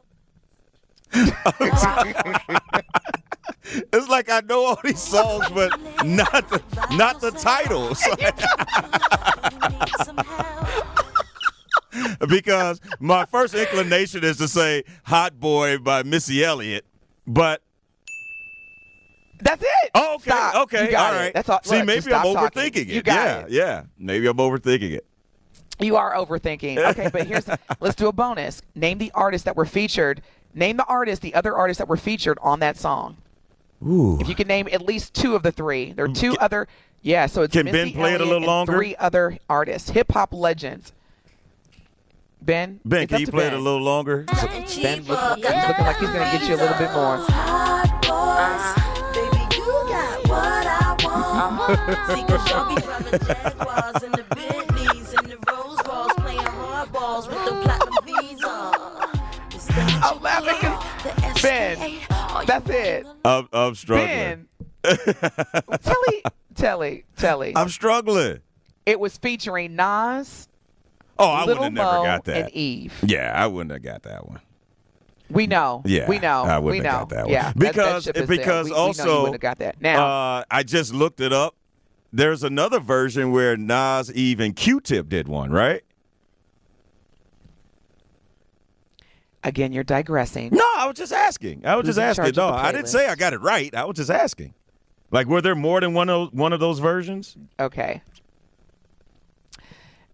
[3.93, 5.71] It's like I know all these songs, but
[6.05, 6.63] not the,
[6.97, 8.03] not the titles.
[12.29, 16.85] because my first inclination is to say "Hot Boy" by Missy Elliott,
[17.27, 17.63] but
[19.43, 19.91] That's it.
[19.95, 20.55] oh, okay, Stop.
[20.63, 21.35] okay, You got all it.
[21.35, 21.61] That's all.
[21.65, 22.63] See, Look, maybe I'm stop talking.
[22.63, 22.87] overthinking it.
[22.89, 23.51] You got yeah, it.
[23.51, 23.83] yeah.
[23.99, 25.07] Maybe I'm overthinking it.
[25.81, 26.79] You are overthinking.
[26.91, 27.49] Okay, but here's
[27.81, 28.63] let's do a bonus.
[28.75, 30.23] Name the artists that were featured.
[30.55, 33.17] Name the artist, the other artists that were featured on that song.
[33.85, 34.21] Ooh.
[34.21, 36.69] If you can name at least two of the three, there are mm, two other.
[37.01, 38.73] Yeah, so it's Can Ben Missy play it a little longer?
[38.73, 40.93] Three other artists, hip hop legends.
[42.41, 43.55] Ben, Ben, can you play Ben.
[43.55, 44.25] it a little longer?
[44.25, 47.19] Ben, look, he's looking like he's gonna get you a little bit more.
[51.45, 52.19] I want.
[52.19, 57.29] See, cause y'all be driving Jaguars and the Bentleys and the Rolls Royce playing hardballs
[57.29, 59.57] with the platinum Visa.
[59.57, 61.23] Is that I'm laughing kid?
[61.23, 62.15] 'cause- Ben, SKA?
[62.15, 63.07] Are you that's it.
[63.25, 64.47] I'm, I'm struggling.
[64.83, 64.95] Ben,
[65.83, 66.23] Telly,
[66.55, 67.53] Telly, Telly.
[67.57, 68.41] I'm struggling.
[68.87, 70.49] It was featuring Nas,
[71.19, 72.37] Oh, I would Little have never Mo, got that.
[72.47, 72.95] and Eve.
[73.07, 74.41] Yeah, I wouldn't have got that one.
[75.33, 75.83] We know.
[75.85, 76.43] Yeah, we know.
[76.43, 76.91] I we wouldn't know.
[76.91, 77.33] have got that one.
[77.33, 79.81] Yeah, that- that because because We- we also have got that.
[79.81, 80.07] Now,
[80.39, 81.57] uh, I just looked it up.
[82.13, 85.83] There's another version where Nas, Eve, and Q-Tip did one, right?
[89.45, 90.51] again, you're digressing.
[90.53, 91.67] No, I was just asking.
[91.67, 92.35] I was Who's just asking.
[92.37, 93.75] No, I didn't say I got it right.
[93.75, 94.55] I was just asking.
[95.11, 97.37] Like, were there more than one of one of those versions?
[97.59, 98.03] Okay.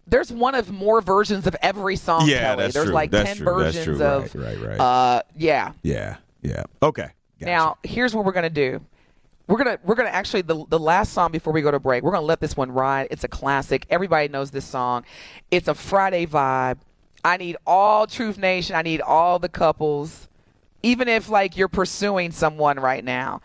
[0.09, 2.27] There's one of more versions of every song.
[2.27, 2.63] Yeah, Kelly.
[2.63, 2.95] that's There's true.
[2.95, 3.63] like That's ten true.
[3.63, 4.35] That's versions of.
[4.35, 4.81] Right, right, right.
[4.81, 5.73] Uh, yeah.
[5.83, 6.65] Yeah, yeah.
[6.83, 7.09] Okay.
[7.39, 7.45] Gotcha.
[7.47, 8.81] Now, here's what we're gonna do.
[9.47, 12.03] We're gonna we're gonna actually the the last song before we go to break.
[12.03, 13.09] We're gonna let this one ride.
[13.11, 13.87] It's a classic.
[13.91, 15.05] Everybody knows this song.
[15.51, 16.79] It's a Friday vibe.
[17.25, 18.77] I need all Truth Nation.
[18.77, 20.29] I need all the couples.
[20.83, 23.41] Even if like you're pursuing someone right now,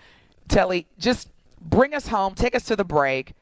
[0.47, 1.29] Telly, just
[1.61, 2.35] bring us home.
[2.35, 3.33] Take us to the break.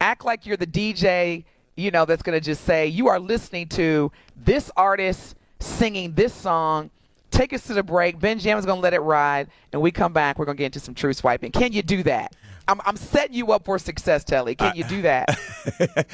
[0.00, 1.44] Act like you're the DJ.
[1.80, 6.90] You know that's gonna just say you are listening to this artist singing this song.
[7.30, 8.18] Take us to the break.
[8.18, 10.38] Ben Jam is going to let it ride, and we come back.
[10.38, 11.52] We're going to get into some true swiping.
[11.52, 12.34] Can you do that?
[12.66, 14.56] I'm, I'm setting you up for success, Telly.
[14.56, 15.38] Can you do that?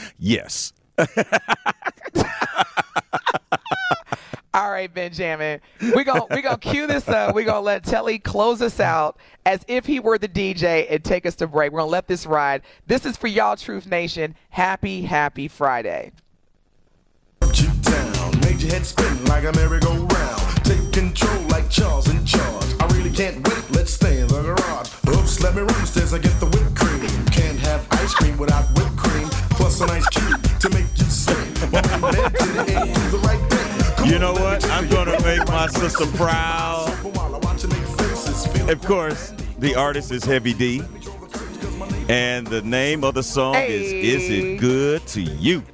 [0.18, 0.74] yes.
[4.57, 5.61] All right, Benjamin.
[5.95, 7.35] We're going we gonna cue this up.
[7.35, 11.05] We're going to let Telly close us out as if he were the DJ and
[11.05, 11.73] take us to break.
[11.73, 12.62] We're going to let this ride.
[12.87, 14.35] This is for y'all, Truth Nation.
[14.49, 16.12] Happy, happy Friday.
[17.42, 20.64] your head spin like a merry-go-round.
[20.64, 22.64] Take control like Charles in charge.
[22.81, 23.71] I really can't wait.
[23.73, 24.88] Let's stay in the garage.
[25.07, 25.85] Oops, let me run
[26.23, 27.27] get the whipped cream.
[27.27, 29.29] Can't have ice cream without whipped cream.
[29.51, 31.53] Plus an ice cube to make you sing.
[31.71, 33.56] Dad to the end, the right thing.
[34.07, 34.64] You know what?
[34.71, 36.88] I'm going to make my sister proud.
[37.16, 40.81] While I watch you make faces, feel Of course, the artist is Heavy D.
[42.09, 45.64] And the name of the song is Is It Good to You?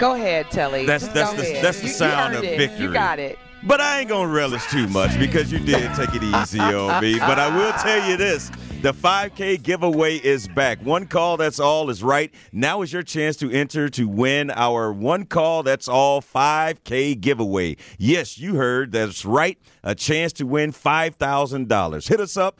[0.00, 0.84] Go ahead, Telly.
[0.84, 1.64] That's that's Go the ahead.
[1.64, 2.58] that's the You- you sound of earned it.
[2.58, 2.86] victory.
[2.86, 3.38] You got it.
[3.62, 7.20] But I ain't gonna relish too much because you did take it easy on me.
[7.20, 8.50] But I will tell you this.
[8.80, 10.80] The 5K giveaway is back.
[10.82, 12.34] One call, that's all is right.
[12.50, 17.76] Now is your chance to enter to win our one call, that's all 5K giveaway.
[17.98, 19.56] Yes, you heard that's right.
[19.84, 22.08] A chance to win $5,000.
[22.08, 22.58] Hit us up.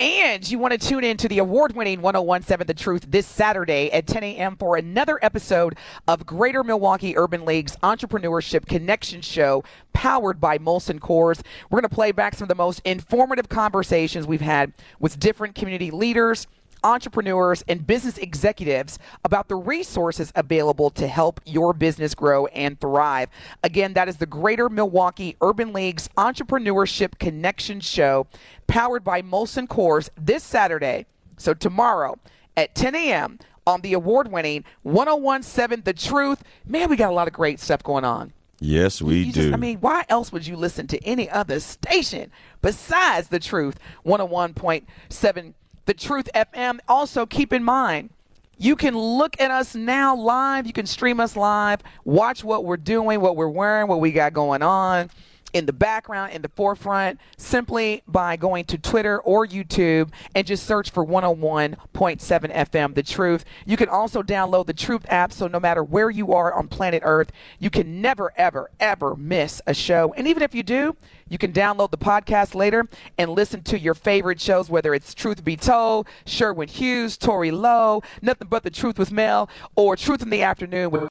[0.00, 3.90] And you want to tune in to the award winning 1017 The Truth this Saturday
[3.90, 4.54] at 10 a.m.
[4.54, 5.76] for another episode
[6.06, 11.42] of Greater Milwaukee Urban League's Entrepreneurship Connection Show powered by Molson Coors.
[11.68, 15.56] We're going to play back some of the most informative conversations we've had with different
[15.56, 16.46] community leaders
[16.84, 23.28] entrepreneurs and business executives about the resources available to help your business grow and thrive.
[23.62, 28.26] Again, that is the Greater Milwaukee Urban League's Entrepreneurship Connection Show,
[28.66, 31.06] powered by Molson Coors, this Saturday.
[31.36, 32.18] So tomorrow
[32.56, 33.38] at 10 a.m.
[33.66, 36.42] on the award winning 1017 The Truth.
[36.66, 38.32] Man, we got a lot of great stuff going on.
[38.60, 41.60] yes we You do just- I mean, why else would you listen to any other
[41.60, 45.54] station besides The Truth 101.7
[45.88, 46.80] The Truth FM?
[46.86, 48.10] Also, keep in mind,
[48.58, 50.66] you can look at us now live.
[50.66, 54.34] You can stream us live, watch what we're doing, what we're wearing, what we got
[54.34, 55.08] going on
[55.52, 60.66] in the background, in the forefront, simply by going to Twitter or YouTube and just
[60.66, 63.44] search for 101.7 FM, The Truth.
[63.66, 67.02] You can also download the Truth app, so no matter where you are on planet
[67.04, 70.12] Earth, you can never, ever, ever miss a show.
[70.16, 70.96] And even if you do,
[71.28, 75.44] you can download the podcast later and listen to your favorite shows, whether it's Truth
[75.44, 80.30] Be Told, Sherwin Hughes, Tory Lowe, Nothing But the Truth with Mel, or Truth in
[80.30, 81.08] the Afternoon with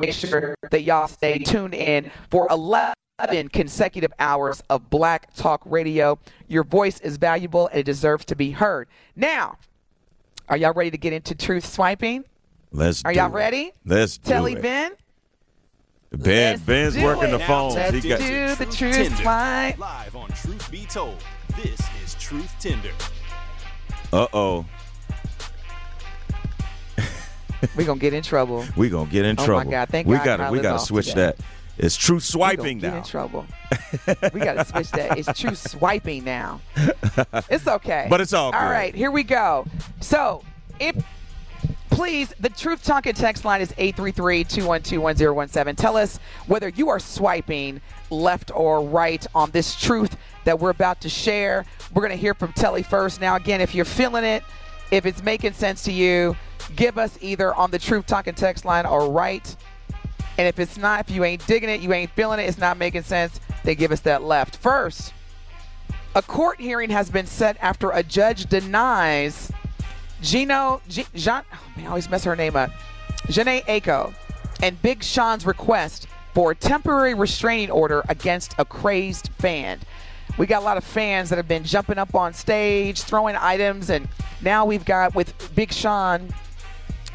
[0.00, 2.94] make sure that y'all stay tuned in for 11
[3.52, 8.50] consecutive hours of black talk radio your voice is valuable and it deserves to be
[8.50, 9.56] heard now
[10.48, 12.24] are y'all ready to get into truth swiping
[12.72, 13.32] let's are do y'all it.
[13.34, 14.62] ready let's do telly it.
[14.62, 14.92] ben
[16.10, 17.30] ben ben's working it.
[17.32, 19.16] the Now phones let's he got do the truth Tinder.
[19.22, 21.22] swipe Live on Truth Be Told.
[21.56, 22.90] This is Truth Tinder.
[24.12, 24.66] uh-oh
[27.76, 30.16] we're gonna get in trouble we gonna get in Oh my trouble God, thank we
[30.16, 31.32] God gotta we gotta switch today.
[31.36, 31.36] that
[31.78, 33.46] it's true swiping get now in trouble
[34.32, 36.60] we gotta switch that it's true swiping now
[37.50, 38.58] it's okay But it's all all good.
[38.58, 39.66] right here we go
[40.00, 40.42] so
[40.80, 40.96] if
[41.90, 45.76] please, the Truth Talking text line is 833-212-1017.
[45.76, 51.00] Tell us whether you are swiping left or right on this truth that we're about
[51.02, 51.64] to share.
[51.92, 53.20] We're going to hear from Telly first.
[53.20, 54.42] Now, again, if you're feeling it,
[54.90, 56.36] if it's making sense to you,
[56.74, 59.54] give us either on the Truth Talking text line or right.
[60.36, 62.76] And if it's not, if you ain't digging it, you ain't feeling it, it's not
[62.76, 64.56] making sense, then give us that left.
[64.56, 65.12] First,
[66.14, 69.50] a court hearing has been set after a judge denies
[70.24, 72.70] Gino, G, Jean, oh man, I always mess her name up.
[73.26, 74.14] Jhené Aiko
[74.62, 79.80] and Big Sean's request for a temporary restraining order against a crazed fan.
[80.38, 83.90] We got a lot of fans that have been jumping up on stage, throwing items,
[83.90, 84.08] and
[84.40, 86.28] now we've got with Big Sean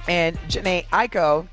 [0.08, 1.48] and Jhené Aiko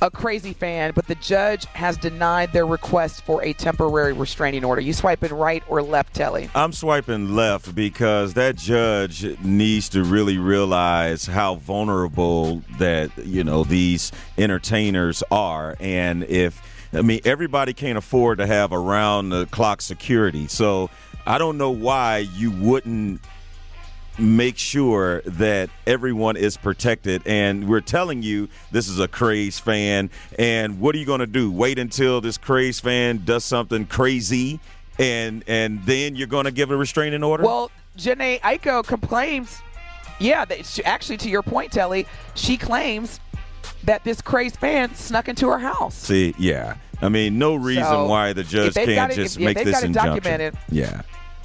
[0.00, 4.80] a crazy fan, but the judge has denied their request for a temporary restraining order.
[4.80, 6.48] You swiping right or left, Telly?
[6.54, 13.64] I'm swiping left because that judge needs to really realize how vulnerable that you know
[13.64, 19.80] these entertainers are, and if I mean everybody can't afford to have around the clock
[19.80, 20.90] security, so
[21.26, 23.20] I don't know why you wouldn't
[24.18, 30.10] make sure that everyone is protected and we're telling you this is a craze fan
[30.38, 34.58] and what are you going to do wait until this craze fan does something crazy
[34.98, 39.60] and and then you're going to give a restraining order Well, Jhené Aiko complains.
[40.20, 42.04] Yeah, that she, actually, to your point, Telly,
[42.34, 43.20] she claims
[43.84, 45.94] that this crazed fan snuck into her house.
[45.94, 46.76] See, yeah.
[47.00, 49.82] I mean, no reason So, why the judge can't it- just if- make they've this
[49.84, 50.56] injunction.
[50.72, 51.02] Yeah.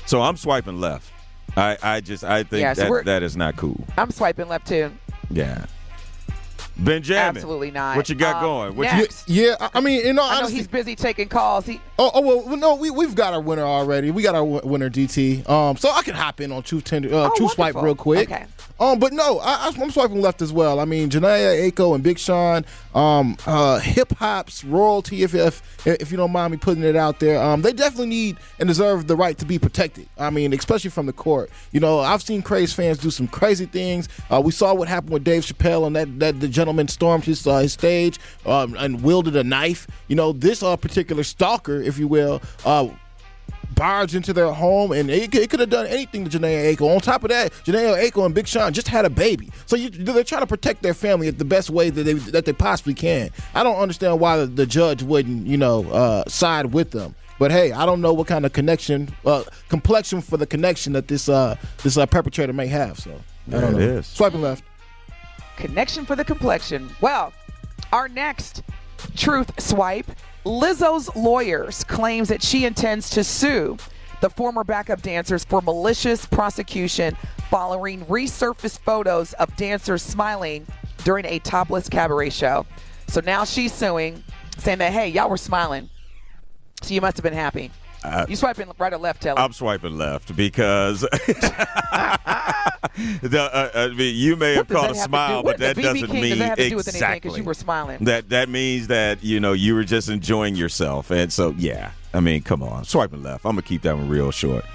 [0.07, 1.11] So I'm swiping left.
[1.55, 3.83] I, I just I think Yeah, so that we're- that is not cool.
[3.97, 4.91] I'm swiping left too.
[5.29, 5.65] Yeah.
[6.75, 7.19] Benjamin.
[7.21, 7.95] Absolutely not.
[7.95, 8.75] What you got Um, going?
[8.75, 9.29] What next.
[9.29, 11.67] Yeah, I- I mean, you know, I know he's busy taking calls.
[11.67, 14.09] He Oh, oh well, well, no, we we've got our winner already.
[14.09, 15.47] We got our w- winner, DT.
[15.47, 18.31] Um, so I can hop in on Truth Tinder, uh, Oh, Truth Swipe real quick.
[18.31, 18.45] Okay.
[18.79, 20.79] Um, but no, I, I'm swiping left as well.
[20.79, 22.65] I mean, Janaya Aiko and Big Sean,
[22.95, 27.19] um, uh, hip hop's royalty, if, if if you don't mind me putting it out
[27.19, 30.07] there, um, they definitely need and deserve the right to be protected.
[30.17, 31.49] I mean, especially from the court.
[31.71, 34.09] You know, I've seen crazy fans do some crazy things.
[34.31, 37.45] Uh, we saw what happened with Dave Chappelle and that that the gentleman stormed his
[37.45, 39.87] uh, his stage um, and wielded a knife.
[40.07, 42.89] You know, this uh, particular stalker, if you will, uh,
[43.75, 46.93] barged into their home, and it, it could have done anything to Jhené Aiko.
[46.93, 49.89] On top of that, Jhené Aiko and Big Sean just had a baby, so you,
[49.89, 52.93] they're trying to protect their family at the best way that they that they possibly
[52.93, 53.29] can.
[53.53, 57.15] I don't understand why the, the judge wouldn't, you know, uh, side with them.
[57.39, 61.07] But hey, I don't know what kind of connection, uh, complexion for the connection that
[61.07, 62.99] this uh, this uh, perpetrator may have.
[62.99, 63.11] So
[63.47, 63.79] I don't know.
[63.79, 64.07] is.
[64.07, 64.63] Swiping left.
[65.57, 66.89] connection for the complexion.
[67.01, 67.33] Well,
[67.91, 68.63] our next
[69.15, 70.09] truth swipe
[70.45, 73.77] Lizzo's lawyers claims that she intends to sue
[74.21, 77.15] the former backup dancers for malicious prosecution
[77.49, 80.65] following resurfaced photos of dancers smiling
[81.03, 82.65] during a topless cabaret show.
[83.07, 84.23] So now she's suing,
[84.57, 85.89] saying that, hey, y'all were smiling.
[86.81, 87.71] So you must have been happy.
[88.03, 89.39] Uh, you swiping right or left, Telly?
[89.39, 91.01] I'm swiping left because
[93.21, 95.99] the, uh, I mean, you may have does caught a smile, but that does doesn't
[96.09, 98.03] King- does mean that have to do with anything 'cause exactly you were smiling?
[98.05, 101.91] That that means that you know you were just enjoying yourself, and so yeah.
[102.15, 103.45] I mean, come on, swiping left.
[103.45, 104.65] I'm gonna keep that one real short.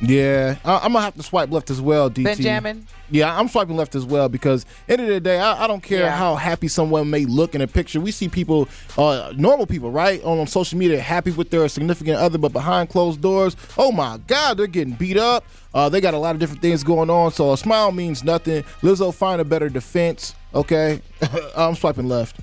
[0.00, 2.22] Yeah, I, I'm gonna have to swipe left as well, DT.
[2.24, 2.86] Benjamin?
[3.10, 6.00] Yeah, I'm swiping left as well because end of the day, I, I don't care
[6.02, 6.16] Yeah.
[6.16, 8.00] how happy someone may look in a picture.
[8.00, 12.16] We see people, uh, normal people, right, on, on social media, happy with their significant
[12.18, 15.44] other, but behind closed doors, oh my God, they're getting beat up.
[15.74, 17.32] Uh, they got a lot of different things going on.
[17.32, 18.62] So a smile means nothing.
[18.82, 20.34] Lizzo, find a better defense.
[20.54, 21.02] Okay,
[21.56, 22.36] I'm swiping left.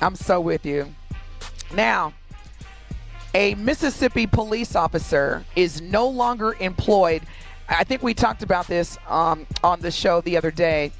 [0.00, 0.92] I'm so with you.
[1.74, 2.12] Now,
[3.34, 7.22] a Mississippi police officer is no longer employed.
[7.68, 10.92] I think we talked about this um, on the show the other day,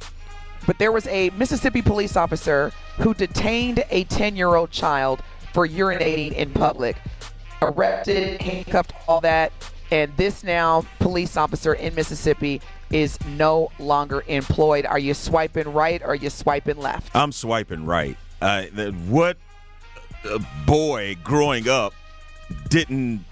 [0.66, 5.22] but there was a Mississippi police officer who detained a 10 year old child
[5.52, 6.96] for urinating in public,
[7.62, 9.52] arrested, handcuffed, all that.
[9.90, 12.60] And this now police officer in Mississippi
[12.92, 14.86] is no longer employed.
[14.86, 17.10] Are you swiping right or are you swiping left?
[17.14, 18.16] I'm swiping right.
[18.40, 18.66] Uh,
[19.08, 19.36] what
[20.24, 21.92] uh, boy growing up
[22.68, 23.24] didn't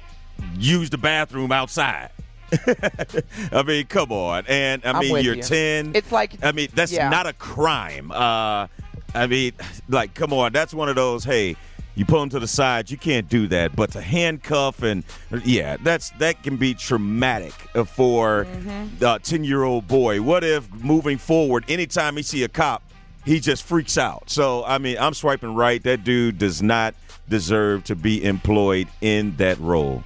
[0.57, 2.11] use the bathroom outside?
[3.53, 4.45] I mean, come on.
[4.49, 5.43] And I mean, you're you.
[5.43, 5.93] 10.
[5.95, 7.09] It's like- I mean, that's yeah.
[7.09, 8.11] not a crime.
[8.11, 8.66] Uh,
[9.14, 9.53] I mean,
[9.89, 10.53] like, come on.
[10.53, 11.57] That's one of those, hey,
[11.95, 13.75] you pull him to the side, you can't do that.
[13.75, 15.03] But to handcuff and,
[15.45, 17.53] yeah, that's that can be traumatic
[17.87, 19.05] for Mm-hmm.
[19.05, 20.23] a 10 year old boy.
[20.23, 22.83] What if moving forward, anytime he see a cop,
[23.25, 24.31] he just freaks out.
[24.31, 25.83] So, I mean, I'm swiping right.
[25.83, 26.95] That dude does not
[27.29, 30.03] deserve to be employed in that role.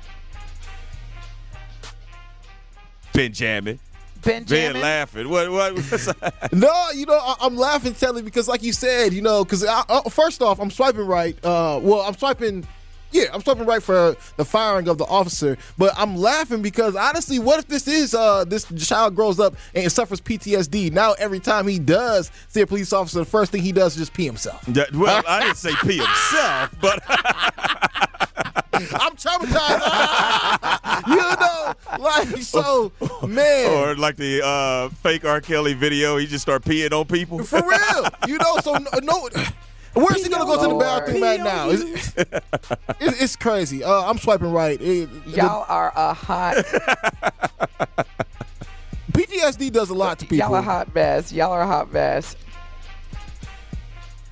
[3.13, 3.79] Benjamin.
[4.23, 4.73] Benjamin.
[4.75, 5.29] Ben laughing.
[5.29, 5.51] What?
[5.51, 6.33] What?
[6.53, 10.03] No, you know, I, I'm laughing, Telly, because like you said, you know, because uh,
[10.11, 11.37] first off, I'm swiping right.
[11.45, 12.67] Uh, well, I'm swiping.
[13.13, 17.39] Yeah, I'm swiping right for the firing of the officer, but I'm laughing because honestly,
[17.39, 20.93] what if this is uh this child grows up and suffers PTSD?
[20.93, 23.99] Now every time he does see a police officer, the first thing he does is
[24.01, 24.65] just pee himself.
[24.73, 27.03] Yeah, well, I didn't say pee himself, but
[28.75, 31.07] I'm traumatized.
[31.09, 32.93] you know, like so,
[33.27, 33.71] man.
[33.71, 35.41] or like the uh, fake R.
[35.41, 37.43] Kelly video, he just start peeing on people.
[37.45, 38.57] For real, you know.
[38.63, 39.29] So no, no
[39.95, 41.71] where's he gonna go to the bathroom right now?
[41.71, 42.15] It's,
[43.01, 43.83] it's, it's crazy.
[43.85, 44.81] Uh, I'm swiping right.
[44.81, 46.57] It- Y'all are a hot.
[49.13, 50.39] PTSD does a lot to people.
[50.39, 51.33] Y'all are hot mess.
[51.33, 52.37] Y'all are a hot mess.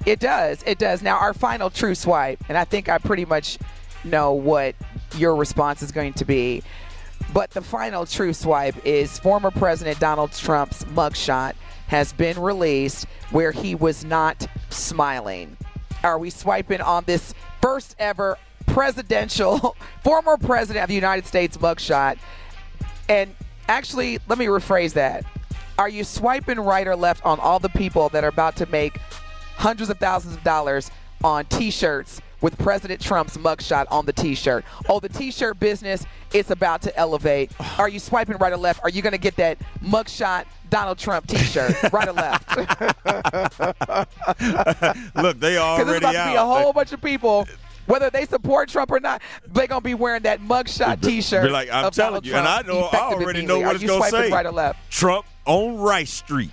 [0.06, 0.62] It does.
[0.66, 1.02] It does.
[1.02, 3.58] Now, our final true swipe, and I think I pretty much
[4.04, 4.74] know what
[5.18, 6.62] your response is going to be.
[7.34, 11.52] But the final true swipe is former President Donald Trump's mugshot
[11.91, 15.57] has been released where he was not smiling.
[16.05, 22.16] Are we swiping on this first ever presidential, former president of the United States mugshot?
[23.09, 23.34] And
[23.66, 25.24] actually, let me rephrase that.
[25.78, 28.97] Are you swiping right or left on all the people that are about to make
[29.57, 30.93] hundreds of thousands of dollars
[31.24, 34.64] on t shirts with President Trump's mugshot on the T-shirt.
[34.88, 37.51] Oh, the T-shirt business is about to elevate.
[37.78, 38.82] Are you swiping right or left?
[38.82, 42.57] Are you going to get that mugshot Donald Trump T-shirt, right or left?
[45.16, 47.47] Look, they Because already there's about to be a whole bunch of people.
[47.86, 51.43] Whether they support Trump or not, they're gonna be wearing that mugshot T-shirt.
[51.45, 53.84] Be like, I'm telling Donald you, and I know, I already know what Are it's
[53.84, 54.30] gonna say.
[54.30, 54.88] Right or left?
[54.93, 56.51] Trump on Rice Street.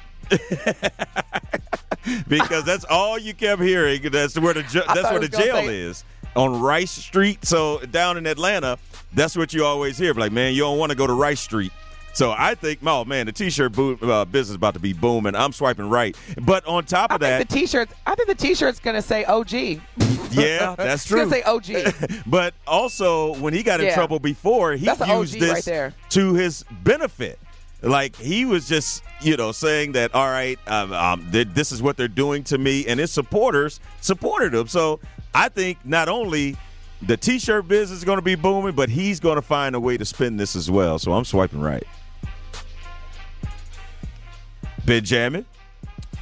[2.27, 4.01] because that's all you kept hearing.
[4.11, 6.03] That's where the ju- that's where the jail say- is
[6.35, 7.45] on Rice Street.
[7.45, 8.77] So down in Atlanta,
[9.13, 10.13] that's what you always hear.
[10.13, 11.71] Like, man, you don't want to go to Rice Street.
[12.13, 15.35] So I think, oh man, the t-shirt boom, uh, business is about to be booming.
[15.35, 17.89] I'm swiping right, but on top of that, The T-shirt.
[18.07, 19.51] I think the T-shirt's gonna say OG.
[20.31, 21.21] yeah, that's true.
[21.21, 22.21] It's gonna say OG.
[22.25, 23.93] but also, when he got in Yeah.
[23.93, 25.93] trouble before, he used OG this right there.
[26.09, 27.37] to his benefit.
[27.81, 31.81] Like he was just, you know, saying that, all right, um, um, th- this is
[31.81, 34.67] what they're doing to me, and his supporters supported him.
[34.67, 34.99] So
[35.33, 36.57] I think not only
[37.03, 39.97] the T-shirt business is going to be booming, but he's going to find a way
[39.97, 40.97] to spin this as well.
[40.97, 41.83] So I'm swiping right.
[44.83, 45.45] Benjamin.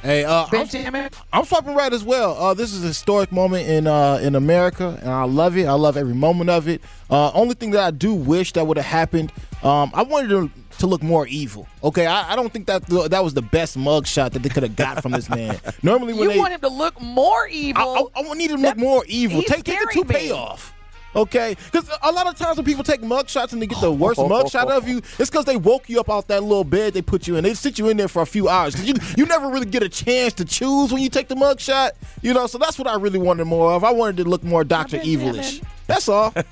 [0.02, 1.10] Hey, uh, I'm, Benjamin.
[1.32, 2.36] I'm swiping right as well.
[2.36, 5.66] Uh, this is a historic moment in uh, in America, and I love it.
[5.66, 6.82] I love every moment of it.
[7.10, 9.32] Uh, only thing that I do wish that would have happened,
[9.62, 11.66] um, I wanted to, to look more evil.
[11.82, 14.62] Okay, I, I don't think that that was the best mug shot that they could
[14.62, 15.58] have got from this man.
[15.82, 18.10] Normally, when You they, want him to look more evil.
[18.14, 19.42] I, I, I need him to look more evil.
[19.42, 20.30] Take, take the toupee me.
[20.30, 20.72] off.
[21.14, 23.90] Okay, because a lot of times when people take mug shots and they get the
[24.04, 26.92] worst mug shot of you, it's because they woke you up off that little bed
[26.92, 27.44] they put you in.
[27.44, 28.86] They sit you in there for a few hours.
[28.86, 31.92] You, you never really get a chance to choose when you take the mug shot.
[32.20, 33.82] You know, so that's what I really wanted more of.
[33.82, 35.62] I wanted to look more Doctor Evilish.
[35.86, 36.34] That's all.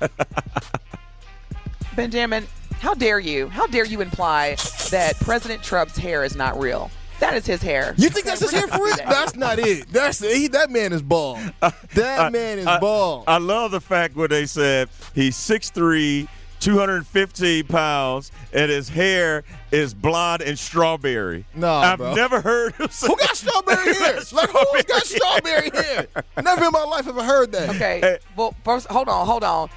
[1.95, 2.47] Benjamin,
[2.79, 3.47] how dare you?
[3.49, 4.55] How dare you imply
[4.91, 6.91] that President Trump's hair is not real?
[7.19, 7.95] That is his hair.
[7.97, 8.95] You think that's his hair for real?
[9.07, 9.87] That's not it.
[9.87, 11.39] That's he, that man is bald.
[11.93, 13.23] That man is I- bald.
[13.27, 16.27] I love the fact where they said he's 6'3",
[16.59, 21.45] 215 pounds, and his hair is blonde and strawberry.
[21.55, 22.15] No, I've bro.
[22.15, 24.15] never heard him say Who got strawberry hair?
[24.33, 26.07] Like who's got strawberry hair?
[26.43, 27.69] Never in my life ever heard that.
[27.69, 28.19] Okay.
[28.35, 29.69] Well, first, hold on, hold on,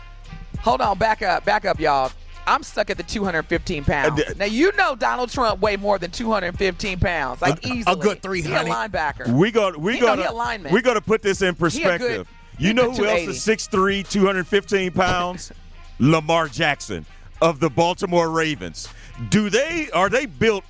[0.59, 0.99] hold on.
[0.99, 2.11] Back up, back up, y'all.
[2.49, 4.20] I'm stuck at the 215 pounds.
[4.20, 8.22] Uh, Now you know Donald Trump weigh more than 215 pounds, like A- a good
[8.22, 8.64] 300.
[8.66, 9.28] He a linebacker.
[9.32, 12.28] We got we got a we got to put this in a good- perspective.
[12.59, 13.32] you know who else 280.
[13.32, 15.53] is 6'3", 215 pounds?
[16.01, 17.05] Lamar Jackson
[17.42, 18.88] of the Baltimore Ravens.
[19.30, 20.64] Do they are they built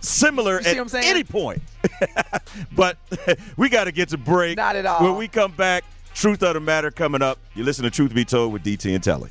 [0.00, 1.04] similar at what I'm saying?
[1.06, 1.62] any point?
[2.72, 2.96] but
[3.56, 4.56] we got to get to break.
[4.56, 5.02] Not at all.
[5.02, 7.38] When we come back, truth of the matter coming up.
[7.54, 9.30] You listen to Truth Be Told with DT and Telly.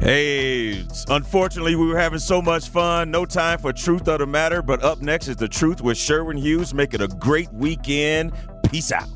[0.00, 3.10] Hey, unfortunately, we were having so much fun.
[3.10, 6.38] No time for Truth of the Matter, but up next is The Truth with Sherwin
[6.38, 6.72] Hughes.
[6.72, 8.32] Make it a great weekend.
[8.70, 9.08] Peace out.